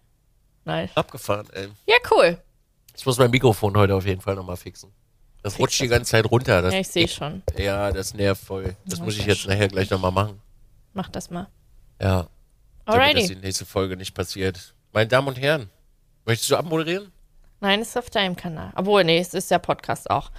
[0.65, 0.91] Nice.
[0.95, 1.69] Abgefahren, ey.
[1.87, 2.39] Ja, cool.
[2.97, 4.93] Ich muss mein Mikrofon heute auf jeden Fall nochmal fixen.
[5.43, 6.61] Das rutscht die ganze Zeit runter.
[6.61, 7.43] Das, Ja, ich sehe schon.
[7.57, 8.77] Ja, das nervt voll.
[8.85, 10.41] Das muss ich jetzt nachher gleich nochmal machen.
[10.93, 11.49] Mach das mal.
[11.99, 12.27] Ja.
[12.27, 12.29] Damit
[12.87, 13.35] das Alrighty.
[13.35, 14.75] die nächste Folge nicht passiert.
[14.93, 15.71] Meine Damen und Herren,
[16.27, 17.11] möchtest du abmoderieren?
[17.61, 18.73] Nein, es ist auf deinem Kanal.
[18.75, 20.31] Obwohl, nee, es ist ja Podcast auch.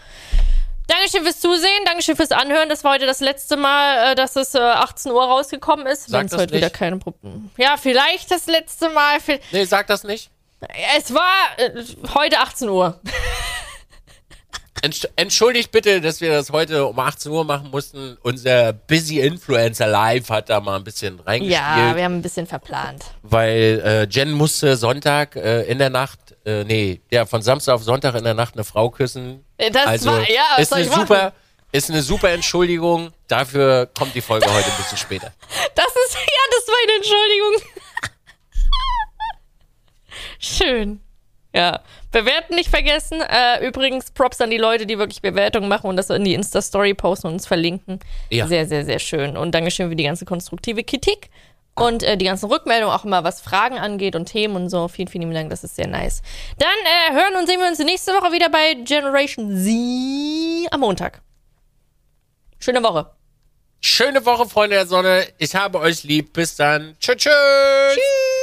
[0.91, 2.67] Dankeschön fürs Zusehen, Dankeschön fürs Anhören.
[2.67, 6.11] Das war heute das letzte Mal, äh, dass es äh, 18 Uhr rausgekommen ist.
[6.11, 6.75] Wenn es heute wieder nicht.
[6.75, 7.49] keine Probleme.
[7.57, 9.19] Ja, vielleicht das letzte Mal.
[9.51, 10.29] Nee, sag das nicht.
[10.97, 12.99] Es war äh, heute 18 Uhr.
[14.81, 18.17] Entsch- Entschuldigt bitte, dass wir das heute um 18 Uhr machen mussten.
[18.23, 22.47] Unser Busy Influencer Live hat da mal ein bisschen reingespielt, Ja, wir haben ein bisschen
[22.47, 23.03] verplant.
[23.21, 27.83] weil äh, Jen musste Sonntag äh, in der Nacht, äh, nee, ja, von Samstag auf
[27.83, 29.45] Sonntag in der Nacht eine Frau küssen.
[29.57, 31.01] Äh, das also war- ja, was ist eine ich machen?
[31.07, 31.33] super,
[31.71, 33.11] ist eine super Entschuldigung.
[33.27, 35.31] Dafür kommt die Folge heute ein bisschen später.
[35.75, 37.71] Das ist, ja, das war eine Entschuldigung.
[40.39, 41.01] Schön.
[41.53, 41.81] Ja.
[42.11, 43.21] Bewerten nicht vergessen.
[43.21, 46.93] Äh, übrigens, Props an die Leute, die wirklich Bewertungen machen und das in die Insta-Story
[46.93, 47.99] posten und uns verlinken.
[48.29, 48.47] Ja.
[48.47, 49.37] Sehr, sehr, sehr schön.
[49.37, 51.29] Und Dankeschön für die ganze konstruktive Kritik
[51.75, 54.87] und äh, die ganzen Rückmeldungen, auch immer was Fragen angeht und Themen und so.
[54.87, 56.21] Vielen, vielen lieben Dank, das ist sehr nice.
[56.57, 61.21] Dann äh, hören und sehen wir uns nächste Woche wieder bei Generation Z am Montag.
[62.59, 63.11] Schöne Woche.
[63.79, 65.27] Schöne Woche, Freunde der Sonne.
[65.39, 66.33] Ich habe euch lieb.
[66.33, 66.95] Bis dann.
[66.99, 67.15] Tschüss.
[67.17, 67.33] tschüss.
[67.93, 68.40] Tschüss.